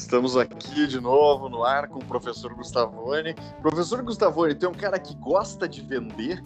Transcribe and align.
Estamos 0.00 0.34
aqui 0.34 0.86
de 0.86 0.98
novo 0.98 1.50
no 1.50 1.62
ar 1.62 1.86
com 1.86 1.98
o 1.98 2.04
professor 2.04 2.54
Gustavone. 2.54 3.34
Professor 3.60 4.02
Gustavone, 4.02 4.54
tem 4.54 4.66
um 4.66 4.74
cara 4.74 4.98
que 4.98 5.14
gosta 5.16 5.68
de 5.68 5.82
vender? 5.82 6.42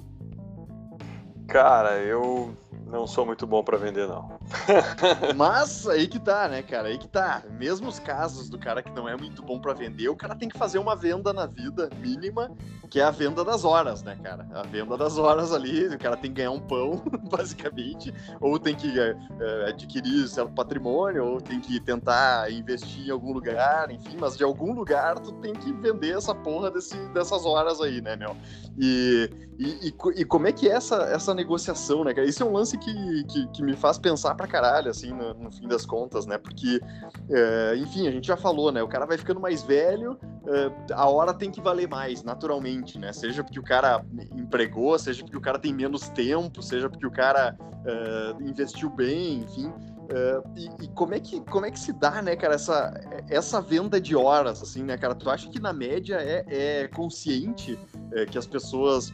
Cara, 1.46 1.98
eu 2.02 2.52
não 2.95 3.08
sou 3.08 3.26
muito 3.26 3.45
bom 3.45 3.62
para 3.64 3.76
vender, 3.76 4.06
não. 4.06 4.38
Mas 5.34 5.86
aí 5.88 6.06
que 6.06 6.20
tá, 6.20 6.48
né, 6.48 6.62
cara? 6.62 6.88
Aí 6.88 6.96
que 6.96 7.09
tá. 7.09 7.42
Mesmo 7.59 7.88
os 7.88 7.98
casos 7.98 8.48
do 8.48 8.56
cara 8.56 8.82
que 8.82 8.90
não 8.92 9.09
é 9.09 9.16
muito 9.16 9.42
bom 9.42 9.60
para 9.60 9.74
vender, 9.74 10.09
o 10.09 10.14
cara 10.14 10.36
tem 10.36 10.48
que 10.48 10.56
fazer 10.56 10.78
uma 10.78 10.95
venda 10.95 11.32
na 11.32 11.45
vida 11.45 11.91
mínima, 11.98 12.52
que 12.88 13.00
é 13.00 13.02
a 13.02 13.10
venda 13.10 13.45
das 13.45 13.64
horas, 13.64 14.05
né, 14.05 14.16
cara? 14.22 14.46
A 14.55 14.62
venda 14.62 14.96
das 14.96 15.19
horas 15.19 15.52
ali, 15.52 15.88
o 15.88 15.98
cara 15.98 16.16
tem 16.16 16.30
que 16.30 16.36
ganhar 16.36 16.52
um 16.52 16.60
pão, 16.60 17.02
basicamente, 17.28 18.14
ou 18.41 18.60
tem 18.60 18.77
que 18.77 18.98
é, 18.98 19.16
adquirir 19.69 20.28
certo 20.28 20.52
patrimônio, 20.52 21.24
ou 21.24 21.41
tem 21.41 21.61
que 21.61 21.80
tentar 21.80 22.48
investir 22.52 23.08
em 23.08 23.11
algum 23.11 23.33
lugar, 23.33 23.91
enfim, 23.91 24.16
mas 24.20 24.36
de 24.36 24.45
algum 24.45 24.72
lugar 24.72 25.19
tu 25.19 25.33
tem 25.33 25.52
que 25.52 25.72
vender 25.72 26.16
essa 26.16 26.34
porra 26.34 26.70
desse, 26.70 26.97
dessas 27.08 27.45
horas 27.45 27.80
aí, 27.80 28.00
né, 28.00 28.14
meu? 28.14 28.36
E, 28.78 29.28
e, 29.58 29.88
e, 29.88 30.20
e 30.20 30.24
como 30.24 30.47
é 30.47 30.52
que 30.52 30.69
é 30.69 30.72
essa, 30.72 30.97
essa 31.05 31.34
negociação, 31.34 32.05
né, 32.05 32.14
cara? 32.14 32.28
Isso 32.28 32.42
é 32.42 32.47
um 32.47 32.52
lance 32.52 32.78
que, 32.84 33.24
que, 33.24 33.47
que 33.48 33.62
me 33.62 33.74
faz 33.74 33.98
pensar 33.98 34.34
pra 34.34 34.47
caralho, 34.47 34.91
assim, 34.91 35.12
no, 35.12 35.33
no 35.34 35.51
fim 35.51 35.66
das 35.66 35.87
contas, 35.87 36.27
né? 36.27 36.37
Porque, 36.37 36.80
é, 37.30 37.77
enfim, 37.77 38.06
a 38.06 38.11
gente 38.11 38.27
já 38.27 38.37
falou, 38.37 38.70
né? 38.70 38.83
O 38.83 38.88
cara 38.88 39.06
vai 39.06 39.16
ficando 39.16 39.41
mais 39.41 39.62
velho, 39.62 40.19
é, 40.47 40.95
a 40.95 41.09
hora 41.09 41.33
tem 41.33 41.51
que 41.51 41.61
valer 41.61 41.89
mais, 41.89 42.23
naturalmente, 42.23 42.98
né? 42.98 43.12
Seja 43.12 43.42
porque 43.42 43.59
o 43.59 43.62
cara 43.62 44.05
empregou, 44.34 44.98
seja 44.98 45.23
porque 45.25 45.36
o 45.36 45.41
cara 45.41 45.58
tem 45.58 45.73
menos 45.73 46.08
tempo, 46.11 46.62
seja 46.62 46.91
porque 46.91 47.06
o 47.06 47.11
cara 47.11 47.56
é, 47.86 48.34
investiu 48.42 48.91
bem, 48.91 49.39
enfim. 49.39 49.73
Uh, 50.05 50.42
e, 50.55 50.84
e, 50.84 50.88
como 50.88 51.14
é 51.14 51.20
que 51.20 51.41
como 51.41 51.64
é 51.64 51.70
que 51.70 51.78
se 51.78 51.92
dá, 51.92 52.20
né, 52.20 52.36
cara, 52.36 52.55
essa, 52.55 52.92
essa 53.28 53.60
venda 53.60 53.98
de 53.98 54.14
horas, 54.14 54.62
assim, 54.62 54.83
né, 54.83 54.98
cara? 54.98 55.14
Tu 55.14 55.30
acha 55.30 55.48
que 55.48 55.58
na 55.58 55.72
média 55.72 56.16
é, 56.16 56.44
é 56.83 56.88
consciente 56.88 57.78
é, 58.12 58.27
que 58.27 58.36
as 58.36 58.46
pessoas 58.46 59.12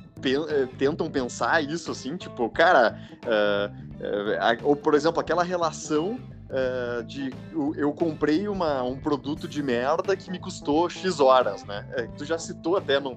é, 0.48 0.66
tentam 0.78 1.08
pensar 1.08 1.62
isso, 1.62 1.92
assim, 1.92 2.16
tipo, 2.16 2.50
cara, 2.50 2.98
uh, 3.24 4.64
ou 4.64 4.74
por 4.74 4.94
exemplo, 4.94 5.20
aquela 5.20 5.44
relação 5.44 6.18
uh, 6.50 7.02
de 7.04 7.32
eu, 7.76 7.92
comprei 7.92 8.48
uma, 8.48 8.82
um 8.82 8.98
produto 8.98 9.48
de 9.48 9.62
merda 9.62 10.16
que 10.16 10.30
me 10.30 10.38
custou 10.38 10.88
X 10.88 11.20
horas, 11.20 11.64
né? 11.64 11.86
É, 11.92 12.02
tu 12.16 12.24
já 12.24 12.38
citou 12.38 12.76
até 12.76 12.98
num, 13.00 13.16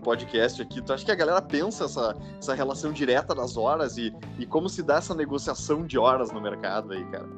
podcast 0.00 0.60
aqui, 0.60 0.80
tu 0.82 0.92
acha 0.92 1.04
que 1.04 1.10
a 1.10 1.14
galera 1.14 1.42
pensa 1.42 1.84
essa, 1.84 2.16
essa 2.38 2.54
relação 2.54 2.92
direta 2.92 3.34
das 3.34 3.56
horas 3.56 3.96
e, 3.96 4.14
e 4.38 4.46
como 4.46 4.68
se 4.68 4.82
dá 4.82 4.96
essa 4.96 5.14
negociação 5.14 5.86
de 5.86 5.98
horas 5.98 6.32
no 6.32 6.40
mercado 6.40 6.92
aí, 6.92 7.04
cara? 7.06 7.28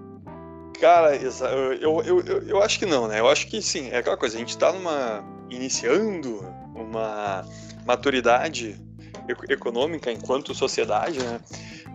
Cara, 0.80 1.16
eu, 1.16 2.02
eu, 2.02 2.20
eu, 2.20 2.42
eu 2.42 2.62
acho 2.62 2.78
que 2.78 2.86
não, 2.86 3.06
né? 3.06 3.20
Eu 3.20 3.28
acho 3.28 3.46
que 3.46 3.62
sim, 3.62 3.88
é 3.90 3.98
aquela 3.98 4.16
coisa, 4.16 4.36
a 4.36 4.38
gente 4.38 4.56
tá 4.58 4.72
numa. 4.72 5.24
iniciando 5.50 6.40
uma 6.74 7.44
maturidade 7.86 8.80
econômica 9.48 10.10
enquanto 10.10 10.54
sociedade, 10.54 11.18
né? 11.20 11.40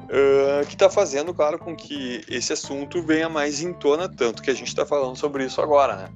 Uh, 0.08 0.66
que 0.66 0.74
está 0.74 0.90
fazendo, 0.90 1.34
claro, 1.34 1.60
com 1.60 1.76
que 1.76 2.24
esse 2.30 2.54
assunto 2.54 3.02
venha 3.02 3.28
mais 3.28 3.62
em 3.62 3.74
tona, 3.74 4.08
tanto 4.08 4.42
que 4.42 4.50
a 4.50 4.54
gente 4.54 4.70
está 4.70 4.86
falando 4.86 5.18
sobre 5.18 5.44
isso 5.44 5.62
agora, 5.62 5.98
né? 5.98 6.10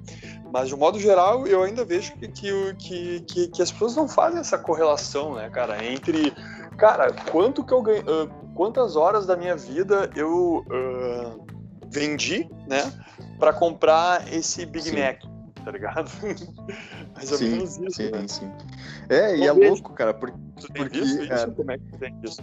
Mas, 0.52 0.68
de 0.68 0.74
um 0.74 0.78
modo 0.78 0.98
geral, 0.98 1.46
eu 1.46 1.62
ainda 1.62 1.84
vejo 1.84 2.14
que, 2.16 2.28
que, 2.28 3.20
que, 3.20 3.48
que, 3.48 3.62
as 3.62 3.72
pessoas 3.72 3.96
não 3.96 4.06
fazem 4.06 4.40
essa 4.40 4.58
correlação, 4.58 5.34
né, 5.34 5.48
cara, 5.48 5.82
entre, 5.84 6.30
cara, 6.76 7.10
quanto 7.30 7.64
que 7.64 7.72
eu 7.72 7.82
ganho, 7.82 8.02
uh, 8.02 8.28
quantas 8.54 8.94
horas 8.94 9.26
da 9.26 9.34
minha 9.34 9.56
vida 9.56 10.10
eu 10.14 10.64
uh, 10.68 11.46
vendi, 11.90 12.48
né, 12.68 12.92
para 13.38 13.52
comprar 13.52 14.30
esse 14.30 14.66
Big 14.66 14.90
Sim. 14.90 15.00
Mac, 15.00 15.22
tá 15.64 15.70
ligado? 15.70 16.10
Mais 17.16 17.32
ou 17.32 17.38
sim, 17.38 17.50
menos 17.50 17.78
isso, 17.78 17.92
sim, 17.92 18.10
né? 18.10 18.24
sim. 18.28 18.52
É, 19.08 19.36
e 19.36 19.46
é 19.46 19.52
louco, 19.52 19.94
cara, 19.94 20.12
porque... 20.12 20.36
porque 20.74 20.98
isso, 20.98 21.32
é... 21.32 21.46
como 21.46 21.70
é 21.70 21.78
que 21.78 21.98
tem 21.98 22.14
isso? 22.22 22.42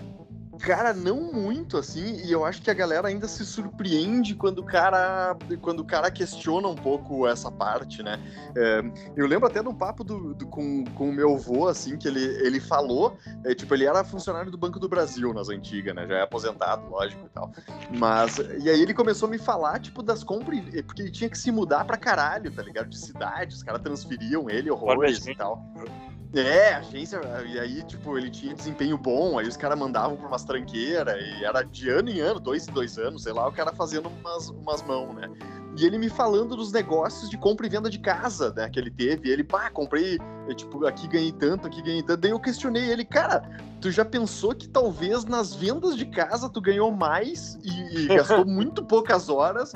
Cara, 0.59 0.93
não 0.93 1.31
muito 1.31 1.77
assim, 1.77 2.21
e 2.25 2.31
eu 2.31 2.43
acho 2.43 2.61
que 2.61 2.69
a 2.69 2.73
galera 2.73 3.07
ainda 3.07 3.27
se 3.27 3.45
surpreende 3.45 4.35
quando 4.35 4.59
o 4.59 4.63
cara, 4.63 5.35
quando 5.61 5.79
o 5.79 5.85
cara 5.85 6.11
questiona 6.11 6.67
um 6.67 6.75
pouco 6.75 7.25
essa 7.25 7.49
parte, 7.49 8.03
né? 8.03 8.19
É, 8.55 8.81
eu 9.15 9.25
lembro 9.25 9.47
até 9.47 9.61
de 9.63 9.69
um 9.69 9.73
papo 9.73 10.03
do, 10.03 10.33
do, 10.33 10.45
com, 10.47 10.83
com 10.95 11.09
o 11.09 11.13
meu 11.13 11.33
avô, 11.33 11.67
assim, 11.67 11.97
que 11.97 12.07
ele, 12.07 12.23
ele 12.45 12.59
falou, 12.59 13.17
é, 13.45 13.55
tipo, 13.55 13.73
ele 13.73 13.85
era 13.85 14.03
funcionário 14.03 14.51
do 14.51 14.57
Banco 14.57 14.79
do 14.79 14.89
Brasil 14.89 15.33
nas 15.33 15.47
antigas, 15.47 15.95
né? 15.95 16.05
Já 16.05 16.15
é 16.15 16.21
aposentado, 16.23 16.89
lógico 16.89 17.25
e 17.25 17.29
tal. 17.29 17.51
Mas, 17.97 18.37
e 18.37 18.69
aí 18.69 18.81
ele 18.81 18.93
começou 18.93 19.27
a 19.27 19.31
me 19.31 19.37
falar, 19.37 19.79
tipo, 19.79 20.03
das 20.03 20.23
compras, 20.25 20.59
porque 20.85 21.03
ele 21.03 21.11
tinha 21.11 21.29
que 21.29 21.37
se 21.37 21.51
mudar 21.51 21.85
pra 21.85 21.97
caralho, 21.97 22.51
tá 22.51 22.61
ligado? 22.61 22.89
De 22.89 22.97
cidade, 22.97 23.55
os 23.55 23.63
caras 23.63 23.81
transferiam 23.81 24.49
ele, 24.49 24.69
horrores 24.69 25.25
e 25.25 25.35
tal. 25.35 25.63
É, 26.33 26.75
agência, 26.75 27.19
e 27.47 27.59
aí, 27.59 27.81
tipo, 27.83 28.15
ele 28.15 28.29
tinha 28.29 28.53
desempenho 28.53 28.97
bom, 28.99 29.39
aí 29.39 29.47
os 29.47 29.57
caras 29.57 29.79
mandavam 29.79 30.15
pra 30.15 30.27
umas 30.27 30.43
tranqueiras, 30.43 31.15
e 31.19 31.43
era 31.43 31.63
de 31.63 31.89
ano 31.89 32.09
em 32.09 32.19
ano, 32.19 32.39
dois 32.39 32.67
em 32.67 32.71
dois 32.71 32.99
anos, 32.99 33.23
sei 33.23 33.33
lá, 33.33 33.47
o 33.47 33.51
cara 33.51 33.73
fazendo 33.73 34.09
umas, 34.09 34.49
umas 34.49 34.83
mãos, 34.83 35.15
né? 35.15 35.27
E 35.75 35.85
ele 35.85 35.97
me 35.97 36.09
falando 36.09 36.55
dos 36.55 36.71
negócios 36.71 37.29
de 37.31 37.37
compra 37.37 37.65
e 37.65 37.69
venda 37.69 37.89
de 37.89 37.97
casa, 37.97 38.53
né, 38.55 38.69
que 38.69 38.79
ele 38.79 38.91
teve, 38.91 39.27
e 39.27 39.31
ele, 39.31 39.43
pá, 39.43 39.71
comprei, 39.71 40.19
tipo, 40.55 40.85
aqui 40.85 41.07
ganhei 41.07 41.31
tanto, 41.31 41.65
aqui 41.65 41.81
ganhei 41.81 42.03
tanto, 42.03 42.21
daí 42.21 42.31
eu 42.31 42.39
questionei 42.39 42.91
ele, 42.91 43.05
cara, 43.05 43.41
tu 43.81 43.89
já 43.89 44.05
pensou 44.05 44.53
que 44.53 44.67
talvez 44.67 45.25
nas 45.25 45.55
vendas 45.55 45.97
de 45.97 46.05
casa 46.05 46.47
tu 46.47 46.61
ganhou 46.61 46.91
mais 46.91 47.57
e, 47.63 48.03
e 48.03 48.07
gastou 48.07 48.45
muito 48.45 48.85
poucas 48.85 49.29
horas 49.29 49.73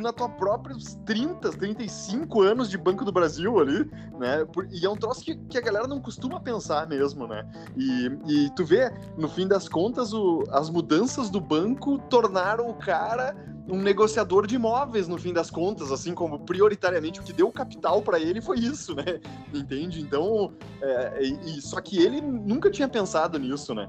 na 0.00 0.12
tua 0.12 0.28
própria 0.28 0.76
30, 1.04 1.50
35 1.52 2.42
anos 2.42 2.70
de 2.70 2.78
Banco 2.78 3.04
do 3.04 3.12
Brasil 3.12 3.58
ali, 3.58 3.90
né? 4.18 4.46
E 4.70 4.84
é 4.84 4.90
um 4.90 4.96
troço 4.96 5.24
que, 5.24 5.34
que 5.34 5.58
a 5.58 5.60
galera 5.60 5.86
não 5.86 6.00
costuma 6.00 6.40
pensar 6.40 6.86
mesmo, 6.88 7.26
né? 7.26 7.46
E, 7.76 8.06
e 8.26 8.50
tu 8.54 8.64
vê, 8.64 8.92
no 9.16 9.28
fim 9.28 9.46
das 9.46 9.68
contas, 9.68 10.12
o, 10.12 10.44
as 10.50 10.70
mudanças 10.70 11.30
do 11.30 11.40
banco 11.40 11.98
tornaram 12.10 12.68
o 12.68 12.74
cara 12.74 13.34
um 13.66 13.80
negociador 13.80 14.46
de 14.46 14.56
imóveis, 14.56 15.08
no 15.08 15.16
fim 15.16 15.32
das 15.32 15.50
contas, 15.50 15.90
assim 15.90 16.14
como 16.14 16.38
prioritariamente 16.40 17.20
o 17.20 17.22
que 17.22 17.32
deu 17.32 17.50
capital 17.50 18.02
para 18.02 18.20
ele 18.20 18.40
foi 18.40 18.58
isso, 18.58 18.94
né? 18.94 19.20
Entende? 19.54 20.00
Então, 20.00 20.52
é, 20.82 21.22
e, 21.22 21.60
só 21.62 21.80
que 21.80 21.98
ele 21.98 22.20
nunca 22.20 22.70
tinha 22.70 22.88
pensado 22.88 23.38
nisso, 23.38 23.74
né? 23.74 23.88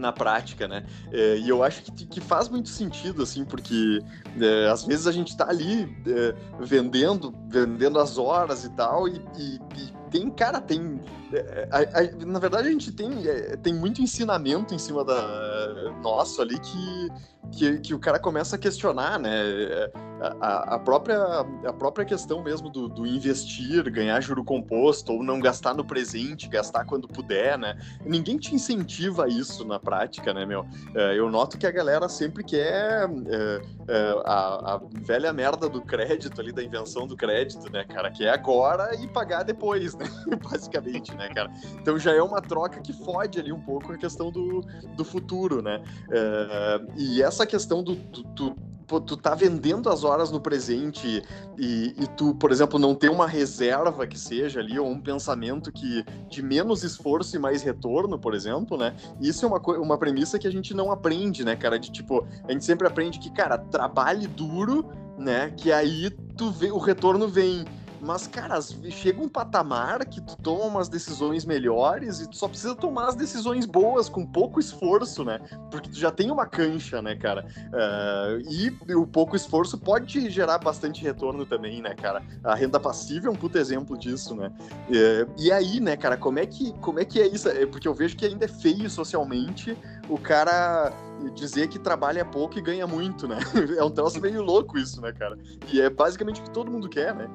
Na 0.00 0.12
prática, 0.12 0.66
né? 0.66 0.84
É, 1.12 1.36
e 1.38 1.48
eu 1.48 1.62
acho 1.62 1.82
que, 1.82 2.06
que, 2.06 2.20
faz 2.20 2.48
muito 2.48 2.68
sentido, 2.68 3.22
assim, 3.22 3.44
porque 3.44 4.02
é, 4.40 4.68
às 4.68 4.84
vezes 4.84 5.06
a 5.06 5.12
gente 5.12 5.36
tá 5.36 5.48
ali 5.48 5.84
é, 6.06 6.34
vendendo, 6.58 7.34
vendendo 7.48 7.98
as 8.00 8.18
horas 8.18 8.64
e 8.64 8.70
tal, 8.70 9.06
e, 9.06 9.22
e, 9.38 9.60
e 9.78 9.92
tem, 10.10 10.30
cara, 10.30 10.60
tem. 10.60 11.00
É, 11.32 11.68
a, 11.70 12.00
a, 12.00 12.26
na 12.26 12.38
verdade, 12.38 12.68
a 12.68 12.70
gente 12.70 12.92
tem, 12.92 13.26
é, 13.26 13.56
tem 13.56 13.74
muito 13.74 14.02
ensinamento 14.02 14.74
em 14.74 14.78
cima 14.78 15.04
da 15.04 15.90
nosso 16.02 16.40
ali 16.40 16.58
que, 16.58 17.08
que, 17.52 17.78
que 17.78 17.94
o 17.94 17.98
cara 17.98 18.18
começa 18.18 18.56
a 18.56 18.58
questionar, 18.58 19.18
né? 19.18 19.90
A, 20.38 20.74
a, 20.74 20.78
própria, 20.78 21.18
a 21.64 21.72
própria 21.72 22.04
questão 22.04 22.42
mesmo 22.42 22.68
do, 22.68 22.88
do, 22.88 23.06
investir, 23.06 23.90
ganhar 23.90 24.20
juro 24.20 24.44
composto, 24.44 25.14
ou 25.14 25.22
não 25.22 25.40
gastar 25.40 25.72
no 25.72 25.82
presente, 25.82 26.46
gastar 26.46 26.84
quando 26.84 27.08
puder, 27.08 27.56
né? 27.56 27.78
Ninguém 28.04 28.36
te 28.36 28.54
incentiva 28.54 29.28
isso 29.28 29.64
na 29.64 29.80
prática, 29.80 30.34
né, 30.34 30.44
meu? 30.44 30.66
É, 30.94 31.18
eu 31.18 31.30
noto 31.30 31.56
que 31.56 31.66
a 31.66 31.70
galera 31.70 32.06
sempre 32.06 32.44
quer 32.44 33.08
é, 33.08 33.62
é, 33.88 34.22
a, 34.26 34.74
a, 34.74 34.80
velha 35.00 35.32
merda 35.32 35.70
do 35.70 35.80
crédito 35.80 36.38
ali, 36.38 36.52
da 36.52 36.62
invenção 36.62 37.06
do 37.06 37.16
crédito, 37.16 37.72
né, 37.72 37.84
cara? 37.84 38.10
Que 38.10 38.26
é 38.26 38.30
agora 38.30 38.94
e 38.96 39.08
pagar 39.08 39.42
depois, 39.42 39.94
né? 39.94 40.04
Basicamente, 40.50 41.14
né, 41.20 41.28
cara? 41.28 41.50
Então 41.80 41.98
já 41.98 42.12
é 42.12 42.22
uma 42.22 42.40
troca 42.40 42.80
que 42.80 42.92
fode 42.92 43.38
ali 43.38 43.52
um 43.52 43.60
pouco 43.60 43.92
a 43.92 43.98
questão 43.98 44.30
do, 44.30 44.62
do 44.96 45.04
futuro, 45.04 45.60
né? 45.60 45.82
É, 46.10 46.80
e 46.96 47.22
essa 47.22 47.46
questão 47.46 47.82
do, 47.82 47.94
do, 47.94 48.22
do 48.22 48.70
tu 48.98 49.16
tá 49.16 49.36
vendendo 49.36 49.88
as 49.88 50.02
horas 50.02 50.32
no 50.32 50.40
presente 50.40 51.22
e, 51.56 51.94
e, 51.96 52.06
tu, 52.16 52.34
por 52.34 52.50
exemplo, 52.50 52.76
não 52.76 52.94
ter 52.94 53.10
uma 53.10 53.28
reserva 53.28 54.04
que 54.06 54.18
seja 54.18 54.58
ali, 54.58 54.78
ou 54.80 54.88
um 54.88 55.00
pensamento 55.00 55.70
que 55.70 56.02
de 56.28 56.42
menos 56.42 56.82
esforço 56.82 57.36
e 57.36 57.38
mais 57.38 57.62
retorno, 57.62 58.18
por 58.18 58.34
exemplo, 58.34 58.76
né? 58.76 58.96
Isso 59.20 59.44
é 59.44 59.48
uma, 59.48 59.60
uma 59.78 59.98
premissa 59.98 60.38
que 60.38 60.48
a 60.48 60.50
gente 60.50 60.74
não 60.74 60.90
aprende, 60.90 61.44
né, 61.44 61.54
cara? 61.54 61.78
De 61.78 61.92
tipo, 61.92 62.26
a 62.48 62.50
gente 62.50 62.64
sempre 62.64 62.88
aprende 62.88 63.20
que, 63.20 63.30
cara, 63.30 63.58
trabalhe 63.58 64.26
duro, 64.26 64.84
né? 65.16 65.52
Que 65.56 65.70
aí 65.70 66.10
tu 66.36 66.50
vê, 66.50 66.72
o 66.72 66.78
retorno 66.78 67.28
vem. 67.28 67.64
Mas, 68.00 68.26
cara, 68.26 68.58
chega 68.90 69.20
um 69.20 69.28
patamar 69.28 70.06
que 70.06 70.20
tu 70.20 70.36
toma 70.36 70.64
umas 70.64 70.88
decisões 70.88 71.44
melhores 71.44 72.20
e 72.20 72.28
tu 72.28 72.36
só 72.36 72.48
precisa 72.48 72.74
tomar 72.74 73.08
as 73.08 73.14
decisões 73.14 73.66
boas, 73.66 74.08
com 74.08 74.24
pouco 74.24 74.58
esforço, 74.58 75.24
né? 75.24 75.38
Porque 75.70 75.90
tu 75.90 75.98
já 75.98 76.10
tem 76.10 76.30
uma 76.30 76.46
cancha, 76.46 77.02
né, 77.02 77.14
cara? 77.14 77.46
Uh, 77.68 78.50
e 78.50 78.94
o 78.94 79.06
pouco 79.06 79.36
esforço 79.36 79.76
pode 79.76 80.06
te 80.06 80.30
gerar 80.30 80.58
bastante 80.58 81.02
retorno 81.02 81.44
também, 81.44 81.82
né, 81.82 81.94
cara? 81.94 82.22
A 82.42 82.54
renda 82.54 82.80
passiva 82.80 83.28
é 83.28 83.30
um 83.30 83.36
puto 83.36 83.58
exemplo 83.58 83.98
disso, 83.98 84.34
né? 84.34 84.50
Uh, 84.88 85.30
e 85.38 85.52
aí, 85.52 85.78
né, 85.78 85.96
cara, 85.96 86.16
como 86.16 86.38
é, 86.38 86.46
que, 86.46 86.72
como 86.80 86.98
é 87.00 87.04
que 87.04 87.20
é 87.20 87.26
isso? 87.26 87.48
É 87.48 87.66
porque 87.66 87.86
eu 87.86 87.94
vejo 87.94 88.16
que 88.16 88.24
ainda 88.24 88.46
é 88.46 88.48
feio 88.48 88.88
socialmente 88.88 89.76
o 90.08 90.18
cara 90.18 90.92
dizer 91.34 91.68
que 91.68 91.78
trabalha 91.78 92.24
pouco 92.24 92.58
e 92.58 92.62
ganha 92.62 92.86
muito, 92.86 93.28
né? 93.28 93.38
É 93.76 93.84
um 93.84 93.90
troço 93.90 94.20
meio 94.20 94.42
louco 94.42 94.78
isso, 94.78 95.00
né, 95.00 95.12
cara? 95.12 95.38
E 95.72 95.80
é 95.80 95.90
basicamente 95.90 96.40
o 96.40 96.44
que 96.44 96.50
todo 96.50 96.70
mundo 96.70 96.88
quer, 96.88 97.14
né? 97.14 97.28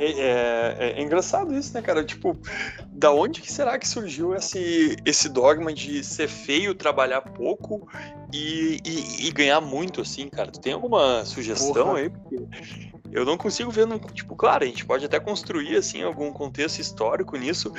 É, 0.00 0.76
é, 0.78 0.92
é, 0.98 1.02
engraçado 1.02 1.54
isso, 1.54 1.74
né, 1.74 1.82
cara? 1.82 2.02
Tipo, 2.02 2.36
da 2.90 3.12
onde 3.12 3.42
que 3.42 3.52
será 3.52 3.78
que 3.78 3.86
surgiu 3.86 4.34
esse, 4.34 4.96
esse 5.04 5.28
dogma 5.28 5.72
de 5.74 6.02
ser 6.02 6.26
feio, 6.26 6.74
trabalhar 6.74 7.20
pouco 7.20 7.86
e, 8.32 8.80
e, 8.84 9.28
e 9.28 9.30
ganhar 9.30 9.60
muito, 9.60 10.00
assim, 10.00 10.28
cara? 10.28 10.50
Tu 10.50 10.60
tem 10.60 10.72
alguma 10.72 11.24
sugestão 11.26 11.88
Porra. 11.88 11.98
aí? 11.98 12.08
Porque 12.08 12.38
eu 13.12 13.26
não 13.26 13.36
consigo 13.36 13.70
ver, 13.70 13.86
no, 13.86 13.98
tipo, 13.98 14.34
claro, 14.34 14.64
a 14.64 14.66
gente 14.66 14.86
pode 14.86 15.04
até 15.04 15.20
construir, 15.20 15.76
assim, 15.76 16.02
algum 16.02 16.32
contexto 16.32 16.78
histórico 16.78 17.36
nisso, 17.36 17.70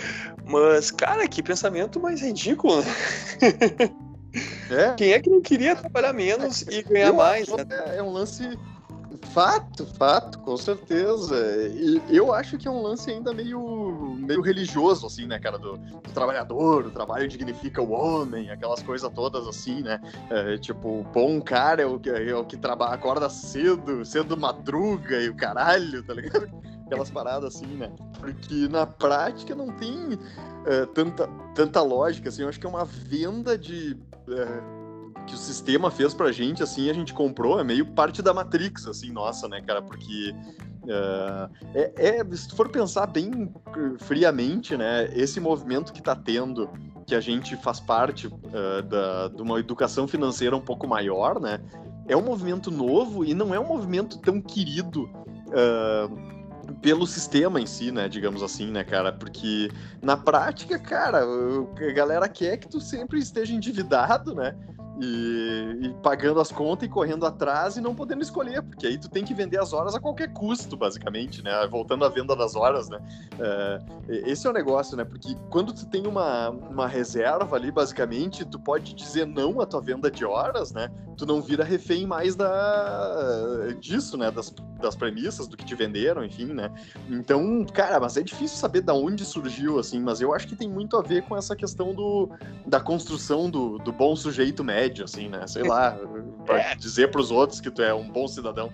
mas, 0.46 0.92
cara, 0.92 1.28
que 1.28 1.42
pensamento 1.42 2.00
mais 2.00 2.22
ridículo, 2.22 2.82
né? 2.82 3.92
É? 4.70 4.94
Quem 4.94 5.12
é 5.12 5.20
que 5.20 5.30
não 5.30 5.42
queria 5.42 5.76
trabalhar 5.76 6.14
menos 6.14 6.62
e 6.62 6.82
ganhar 6.84 7.12
mais? 7.12 7.50
Né? 7.50 7.66
É 7.98 8.02
um 8.02 8.12
lance 8.12 8.58
Fato, 9.34 9.86
fato, 9.86 10.40
com 10.40 10.58
certeza. 10.58 11.38
E 11.70 12.02
eu 12.10 12.34
acho 12.34 12.58
que 12.58 12.68
é 12.68 12.72
um 12.72 12.82
lance 12.82 13.10
ainda 13.10 13.34
meio, 13.34 14.18
meio 14.20 14.42
religioso, 14.42 15.08
assim, 15.08 15.26
né, 15.26 15.40
cara, 15.40 15.58
do, 15.58 15.78
do 15.78 16.12
trabalhador, 16.14 16.88
o 16.88 16.92
trabalho 16.92 17.30
dignifica 17.30 17.82
o 17.82 17.92
homem, 17.92 18.50
aquelas 18.50 18.84
coisas 18.84 19.10
todas 19.14 19.48
assim, 19.48 19.82
né? 19.82 20.02
É, 20.30 20.58
tipo, 20.58 21.06
bom 21.14 21.42
cara 21.42 21.82
é 21.82 21.86
o 21.86 21.98
que, 21.98 22.10
é 22.10 22.36
o 22.36 22.44
que 22.44 22.58
trabalha, 22.58 22.94
acorda 22.94 23.30
cedo, 23.30 24.04
cedo 24.04 24.36
madruga 24.36 25.22
e 25.22 25.30
o 25.30 25.36
caralho, 25.36 26.04
tá 26.04 26.14
ligado? 26.14 26.50
Aquelas 26.86 27.10
paradas 27.10 27.56
assim, 27.56 27.68
né? 27.68 27.90
Porque 28.20 28.68
na 28.68 28.86
prática 28.86 29.56
não 29.56 29.68
tem 29.68 30.20
é, 30.66 30.86
tanta, 30.88 31.28
tanta 31.56 31.82
lógica, 31.82 32.28
assim, 32.28 32.42
eu 32.42 32.50
acho 32.50 32.60
que 32.60 32.66
é 32.66 32.70
uma 32.70 32.84
venda 32.84 33.58
de. 33.58 33.98
É, 34.28 34.81
que 35.26 35.34
o 35.34 35.38
sistema 35.38 35.90
fez 35.92 36.14
pra 36.14 36.32
gente, 36.32 36.64
assim, 36.64 36.90
a 36.90 36.94
gente 36.94 37.14
comprou, 37.14 37.60
é 37.60 37.64
meio 37.64 37.86
parte 37.86 38.22
da 38.22 38.34
Matrix, 38.34 38.88
assim, 38.88 39.12
nossa, 39.12 39.48
né, 39.48 39.62
cara? 39.62 39.82
Porque 39.82 40.36
uh, 40.84 41.50
é, 41.74 42.20
é, 42.20 42.36
se 42.36 42.50
tu 42.50 42.56
for 42.56 42.70
pensar 42.70 43.08
bem 43.08 43.54
friamente, 44.00 44.76
né, 44.76 45.10
esse 45.14 45.40
movimento 45.40 45.94
que 45.94 46.02
tá 46.02 46.16
tendo, 46.16 46.70
que 47.06 47.16
a 47.16 47.20
gente 47.20 47.56
faz 47.58 47.80
parte 47.80 48.28
uh, 48.28 48.82
da, 48.84 49.28
de 49.30 49.42
uma 49.42 49.60
educação 49.60 50.08
financeira 50.08 50.56
um 50.56 50.62
pouco 50.62 50.88
maior, 50.88 51.40
né, 51.40 51.60
é 52.08 52.16
um 52.16 52.24
movimento 52.24 52.72
novo 52.72 53.24
e 53.24 53.34
não 53.34 53.54
é 53.54 53.60
um 53.60 53.68
movimento 53.68 54.18
tão 54.20 54.42
querido. 54.42 55.10
Uh, 55.48 56.42
pelo 56.82 57.06
sistema 57.06 57.60
em 57.60 57.66
si, 57.66 57.92
né, 57.92 58.08
digamos 58.08 58.42
assim, 58.42 58.72
né, 58.72 58.84
cara, 58.84 59.12
porque 59.12 59.70
na 60.02 60.16
prática, 60.16 60.80
cara, 60.80 61.20
a 61.24 61.92
galera 61.92 62.30
quer 62.30 62.58
que 62.58 62.68
tu 62.68 62.80
sempre 62.80 63.20
esteja 63.20 63.54
endividado, 63.54 64.34
né, 64.34 64.56
e, 65.00 65.78
e, 65.82 65.90
pagando 66.02 66.40
as 66.40 66.52
contas 66.52 66.88
e 66.88 66.92
correndo 66.92 67.26
atrás 67.26 67.78
e 67.78 67.82
não 67.82 67.96
podendo 67.96 68.22
escolher, 68.22 68.62
porque 68.62 68.88
aí 68.88 68.98
tu 68.98 69.10
tem 69.10 69.24
que 69.24 69.34
vender 69.34 69.60
as 69.60 69.74
horas 69.74 69.96
a 69.96 70.00
qualquer 70.00 70.34
custo, 70.34 70.76
basicamente, 70.76 71.42
né? 71.44 71.52
Voltando 71.68 72.04
à 72.04 72.10
venda 72.10 72.36
das 72.36 72.56
horas, 72.56 72.90
né? 72.90 73.00
É, 73.40 73.80
esse 74.30 74.46
é 74.46 74.50
o 74.50 74.54
negócio, 74.54 74.98
né? 74.98 75.06
Porque 75.06 75.36
quando 75.50 75.74
tu 75.74 75.86
tem 75.86 76.06
uma, 76.06 76.50
uma 76.50 76.88
reserva 76.88 77.56
ali, 77.56 77.72
basicamente, 77.72 78.44
tu 78.46 78.60
pode 78.60 78.94
dizer 78.94 79.26
não 79.26 79.62
à 79.62 79.66
tua 79.66 79.82
venda 79.82 80.12
de 80.12 80.26
horas, 80.26 80.72
né? 80.74 80.90
Tu 81.18 81.26
não 81.26 81.42
vira 81.42 81.64
refém 81.64 82.06
mais 82.06 82.36
da, 82.36 83.68
disso, 83.80 84.18
né? 84.18 84.30
Das, 84.30 84.54
das 84.82 84.96
premissas, 84.96 85.48
do 85.48 85.56
que 85.56 85.64
te 85.64 85.76
venderam, 85.76 86.24
enfim, 86.24 86.46
né? 86.46 86.72
Então, 87.10 87.66
cara, 87.74 88.00
mas 88.00 88.18
é 88.18 88.24
difícil 88.24 88.58
saber 88.58 88.82
da 88.82 88.94
onde 88.94 89.24
surgiu, 89.24 89.80
assim, 89.80 90.02
mas 90.02 90.20
eu 90.20 90.34
acho 90.34 90.48
que 90.48 90.56
tem 90.56 90.68
muito 90.68 90.98
a 90.98 91.02
ver 91.02 91.24
com 91.24 91.38
essa 91.38 91.56
questão 91.56 91.94
do, 91.94 92.30
da 92.66 92.80
construção 92.80 93.50
do, 93.50 93.78
do 93.78 93.92
bom 93.92 94.16
sujeito 94.16 94.64
médio 94.64 94.81
médio, 94.82 95.06
assim, 95.06 95.30
né? 95.30 95.46
Sei 95.48 95.64
lá, 95.64 95.98
pra 96.46 96.60
é. 96.60 96.76
dizer 96.76 97.12
pros 97.12 97.32
outros 97.32 97.62
que 97.62 97.70
tu 97.70 97.82
é 97.82 97.94
um 97.94 98.10
bom 98.10 98.28
cidadão. 98.28 98.72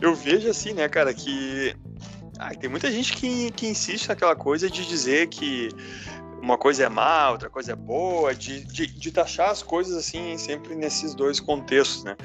Eu 0.00 0.14
vejo 0.14 0.48
assim, 0.48 0.72
né, 0.72 0.88
cara, 0.88 1.12
que 1.12 1.74
ah, 2.38 2.54
tem 2.54 2.70
muita 2.70 2.90
gente 2.90 3.12
que, 3.14 3.50
que 3.52 3.66
insiste 3.66 4.08
naquela 4.08 4.36
coisa 4.36 4.70
de 4.70 4.86
dizer 4.86 5.28
que 5.28 5.68
uma 6.40 6.58
coisa 6.58 6.84
é 6.84 6.88
má, 6.88 7.30
outra 7.30 7.48
coisa 7.48 7.72
é 7.72 7.74
boa, 7.74 8.34
de, 8.34 8.64
de, 8.64 8.86
de, 8.86 9.10
taxar 9.10 9.48
as 9.48 9.62
coisas 9.62 9.96
assim, 9.96 10.36
sempre 10.36 10.74
nesses 10.74 11.14
dois 11.14 11.40
contextos, 11.40 12.04
né? 12.04 12.16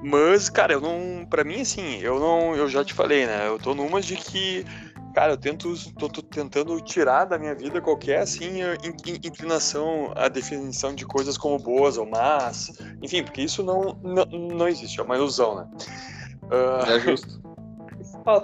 Mas, 0.00 0.48
cara, 0.48 0.74
eu 0.74 0.80
não. 0.80 1.26
para 1.26 1.42
mim, 1.42 1.60
assim, 1.60 1.98
eu 1.98 2.20
não. 2.20 2.54
Eu 2.54 2.68
já 2.68 2.84
te 2.84 2.94
falei, 2.94 3.26
né? 3.26 3.48
Eu 3.48 3.58
tô 3.58 3.74
numa 3.74 4.00
de 4.00 4.16
que 4.16 4.64
cara, 5.14 5.32
eu 5.32 5.36
tento, 5.36 5.72
tô, 5.92 6.08
tô, 6.08 6.20
tentando 6.20 6.78
tirar 6.80 7.24
da 7.24 7.38
minha 7.38 7.54
vida 7.54 7.80
qualquer, 7.80 8.18
assim, 8.18 8.58
inclinação 9.24 10.12
à 10.16 10.28
definição 10.28 10.92
de 10.92 11.06
coisas 11.06 11.38
como 11.38 11.56
boas 11.56 11.96
ou 11.96 12.04
más, 12.04 12.76
enfim, 13.00 13.22
porque 13.22 13.40
isso 13.40 13.62
não, 13.62 13.96
não, 14.02 14.24
não 14.26 14.68
existe, 14.68 14.98
é 14.98 15.02
uma 15.02 15.16
ilusão, 15.16 15.56
né? 15.56 15.68
Uh, 16.42 16.90
é 16.90 17.00
justo. 17.00 17.42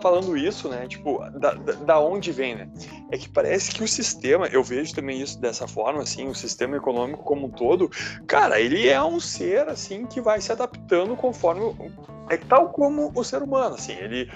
Falando 0.03 0.37
isso, 0.37 0.69
né, 0.69 0.87
tipo, 0.87 1.19
da, 1.39 1.55
da, 1.55 1.73
da, 1.73 2.01
onde 2.01 2.31
vem, 2.33 2.55
né? 2.55 2.69
É 3.11 3.17
que 3.17 3.29
parece 3.29 3.73
que 3.73 3.83
o 3.83 3.89
sistema, 3.89 4.47
eu 4.47 4.63
vejo 4.63 4.95
também 4.95 5.21
isso 5.21 5.41
dessa 5.41 5.67
forma, 5.67 6.03
assim, 6.03 6.29
o 6.29 6.35
sistema 6.35 6.77
econômico 6.77 7.25
como 7.25 7.47
um 7.47 7.51
todo, 7.51 7.91
cara, 8.27 8.61
ele 8.61 8.89
é 8.89 9.03
um 9.03 9.19
ser, 9.19 9.69
assim, 9.69 10.07
que 10.07 10.21
vai 10.21 10.41
se 10.41 10.53
adaptando 10.53 11.17
conforme, 11.17 11.75
é 12.29 12.37
tal 12.37 12.69
como 12.69 13.11
o 13.15 13.25
ser 13.25 13.43
humano, 13.43 13.75
assim, 13.75 13.93
ele 13.95 14.31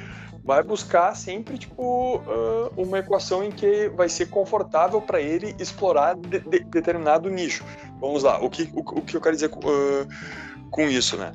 vai 0.44 0.62
buscar 0.62 1.16
sempre 1.16 1.56
tipo 1.56 2.16
uh, 2.18 2.70
uma 2.76 2.98
equação 2.98 3.42
em 3.42 3.50
que 3.50 3.88
vai 3.88 4.10
ser 4.10 4.26
confortável 4.26 5.00
para 5.00 5.20
ele 5.20 5.56
explorar 5.58 6.14
de, 6.14 6.38
de, 6.40 6.60
determinado 6.60 7.30
nicho. 7.30 7.64
Vamos 7.98 8.22
lá, 8.22 8.38
o 8.38 8.50
que, 8.50 8.70
o, 8.74 8.80
o 8.80 9.02
que 9.02 9.16
eu 9.16 9.20
quero 9.20 9.34
dizer 9.34 9.50
uh, 9.50 10.70
com 10.70 10.82
isso, 10.82 11.16
né? 11.16 11.32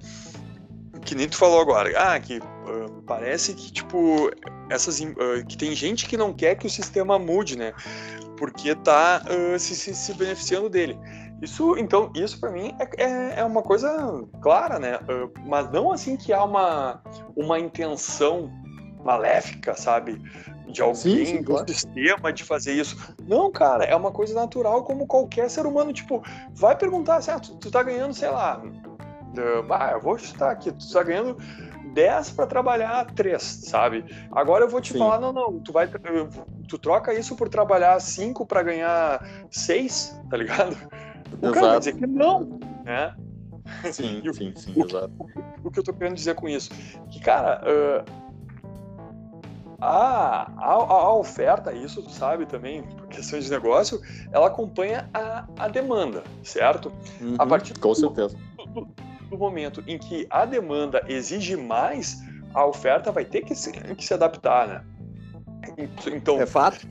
Que 1.04 1.16
nem 1.16 1.28
tu 1.28 1.38
falou 1.38 1.60
agora, 1.60 1.92
ah, 1.98 2.20
que 2.20 2.38
uh, 2.38 3.02
parece 3.08 3.56
que 3.56 3.72
tipo 3.72 4.30
essas 4.70 5.00
que 5.48 5.58
tem 5.58 5.74
gente 5.74 6.08
que 6.08 6.16
não 6.16 6.32
quer 6.32 6.54
que 6.54 6.68
o 6.68 6.70
sistema 6.70 7.18
mude, 7.18 7.58
né? 7.58 7.74
Porque 8.38 8.76
tá 8.76 9.24
se, 9.58 9.76
se, 9.76 9.96
se 9.96 10.14
beneficiando 10.14 10.70
dele. 10.70 10.98
Isso, 11.42 11.76
então, 11.78 12.12
isso 12.16 12.40
para 12.40 12.52
mim 12.52 12.76
é, 12.80 13.04
é, 13.04 13.40
é, 13.40 13.44
uma 13.44 13.64
coisa 13.64 14.24
clara, 14.42 14.78
né? 14.78 15.00
mas 15.46 15.70
não 15.72 15.92
assim 15.92 16.16
que 16.16 16.32
há 16.32 16.44
uma, 16.44 17.02
uma 17.36 17.60
intenção 17.60 18.52
maléfica, 19.04 19.75
sabe? 19.75 20.22
De 20.68 20.81
alguém, 20.81 20.96
sim, 20.96 21.25
sim, 21.25 21.38
do 21.38 21.46
claro. 21.46 21.68
sistema 21.68 22.31
de 22.31 22.44
fazer 22.44 22.74
isso. 22.74 23.16
Não, 23.28 23.51
cara, 23.51 23.86
é 23.86 23.96
uma 23.96 24.12
coisa 24.12 24.34
natural 24.34 24.84
como 24.84 25.08
qualquer 25.08 25.50
ser 25.50 25.65
humano. 25.65 25.91
Tipo, 25.91 26.24
vai 26.53 26.77
perguntar 26.77 27.15
assim, 27.15 27.32
ah, 27.32 27.39
tu, 27.39 27.72
tá 27.72 27.82
ganhando, 27.82 28.13
sei 28.13 28.29
lá, 28.29 28.62
uh, 28.62 29.74
ah, 29.74 29.91
eu 29.94 30.01
vou 30.01 30.18
chutar 30.18 30.51
aqui, 30.51 30.72
tu 30.72 30.91
tá 30.91 31.01
ganhando 31.01 31.38
10 31.94 32.32
para 32.32 32.46
trabalhar 32.46 33.06
3, 33.13 33.41
sabe? 33.41 34.06
Agora 34.32 34.65
eu 34.65 34.70
vou 34.70 34.79
te 34.79 34.94
sim. 34.94 35.00
falar, 35.00 35.20
não, 35.20 35.34
não, 35.34 35.60
tu 35.60 35.72
vai 35.72 35.89
tu 36.68 36.77
troca 36.77 37.13
isso 37.13 37.36
por 37.36 37.50
trabalhar 37.50 38.00
5 38.00 38.46
para 38.46 38.62
ganhar 38.62 39.48
6, 39.50 40.22
tá 40.29 40.38
ligado? 40.38 40.77
O 41.41 41.46
exato. 41.46 41.53
cara 41.53 41.68
vai 41.68 41.79
dizer 41.79 41.96
que 41.96 42.08
não, 42.08 42.60
né? 42.84 43.15
Sim, 43.91 44.22
sim, 44.34 44.53
sim, 44.56 44.74
o, 44.75 44.86
exato. 44.86 45.12
O, 45.20 45.68
o, 45.68 45.72
que 45.72 45.79
eu 45.79 45.84
tô 45.84 45.94
querendo 45.94 46.15
dizer 46.15 46.36
com 46.36 46.48
isso? 46.50 46.70
Que, 47.10 47.20
cara, 47.20 47.62
uh, 47.63 48.28
a, 49.81 50.51
a, 50.57 50.74
a, 50.74 51.13
oferta, 51.15 51.74
isso 51.74 52.01
tu 52.01 52.09
sabe 52.09 52.45
também, 52.45 52.83
por 52.83 53.07
questões 53.07 53.45
de 53.45 53.51
negócio, 53.51 54.01
ela 54.31 54.48
acompanha 54.48 55.09
a, 55.13 55.45
a 55.57 55.67
demanda, 55.67 56.24
certo? 56.43 56.91
Uhum, 57.21 57.36
a 57.38 57.45
partir 57.45 57.77
com 57.79 57.89
do, 57.89 57.95
certeza. 57.95 58.38
Do, 58.74 58.88
do, 59.29 59.38
momento 59.38 59.83
em 59.88 59.98
que 59.98 60.27
a 60.29 60.45
demanda 60.45 61.03
exige 61.07 61.55
mais, 61.55 62.21
a 62.53 62.65
oferta 62.65 63.12
vai 63.12 63.24
ter 63.24 63.41
que 63.41 63.55
se, 63.55 63.71
que 63.71 64.05
se 64.05 64.13
adaptar, 64.13 64.67
né? 64.67 64.83
Então, 66.07 66.41
é 66.41 66.45
fato. 66.45 66.88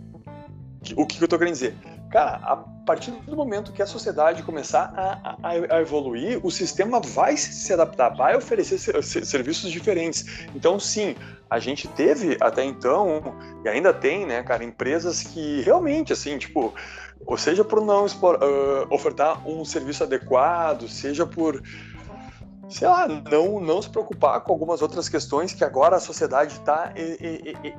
O 0.97 1.07
que 1.07 1.21
eu 1.21 1.25
estou 1.25 1.39
querendo 1.39 1.55
dizer? 1.55 1.75
Cara, 2.11 2.37
a 2.37 2.57
partir 2.89 3.11
do 3.11 3.37
momento 3.37 3.71
que 3.71 3.83
a 3.83 3.87
sociedade 3.87 4.43
começar 4.43 4.95
a, 4.97 5.37
a, 5.43 5.77
a 5.77 5.81
evoluir, 5.83 6.41
o 6.43 6.51
sistema 6.51 6.99
vai 7.01 7.37
se 7.37 7.71
adaptar, 7.71 8.09
vai 8.17 8.35
oferecer 8.35 8.79
serviços 9.03 9.71
diferentes. 9.71 10.25
Então, 10.55 10.81
sim, 10.81 11.15
a 11.51 11.59
gente 11.59 11.87
teve 11.87 12.39
até 12.41 12.65
então, 12.65 13.37
e 13.63 13.69
ainda 13.69 13.93
tem, 13.93 14.25
né, 14.25 14.43
cara, 14.43 14.65
empresas 14.65 15.23
que 15.23 15.61
realmente, 15.61 16.15
assim, 16.15 16.39
tipo, 16.39 16.73
ou 17.27 17.37
seja 17.37 17.63
por 17.63 17.85
não 17.85 18.07
uh, 18.07 18.87
ofertar 18.89 19.47
um 19.47 19.67
serviço 19.67 20.05
adequado, 20.05 20.89
seja 20.89 21.27
por 21.27 21.63
sei 22.69 22.87
lá, 22.87 23.09
não, 23.09 23.61
não 23.61 23.81
se 23.81 23.89
preocupar 23.89 24.41
com 24.41 24.53
algumas 24.53 24.83
outras 24.83 25.09
questões 25.09 25.55
que 25.55 25.65
agora 25.65 25.97
a 25.97 26.01
sociedade 26.01 26.53
está 26.53 26.93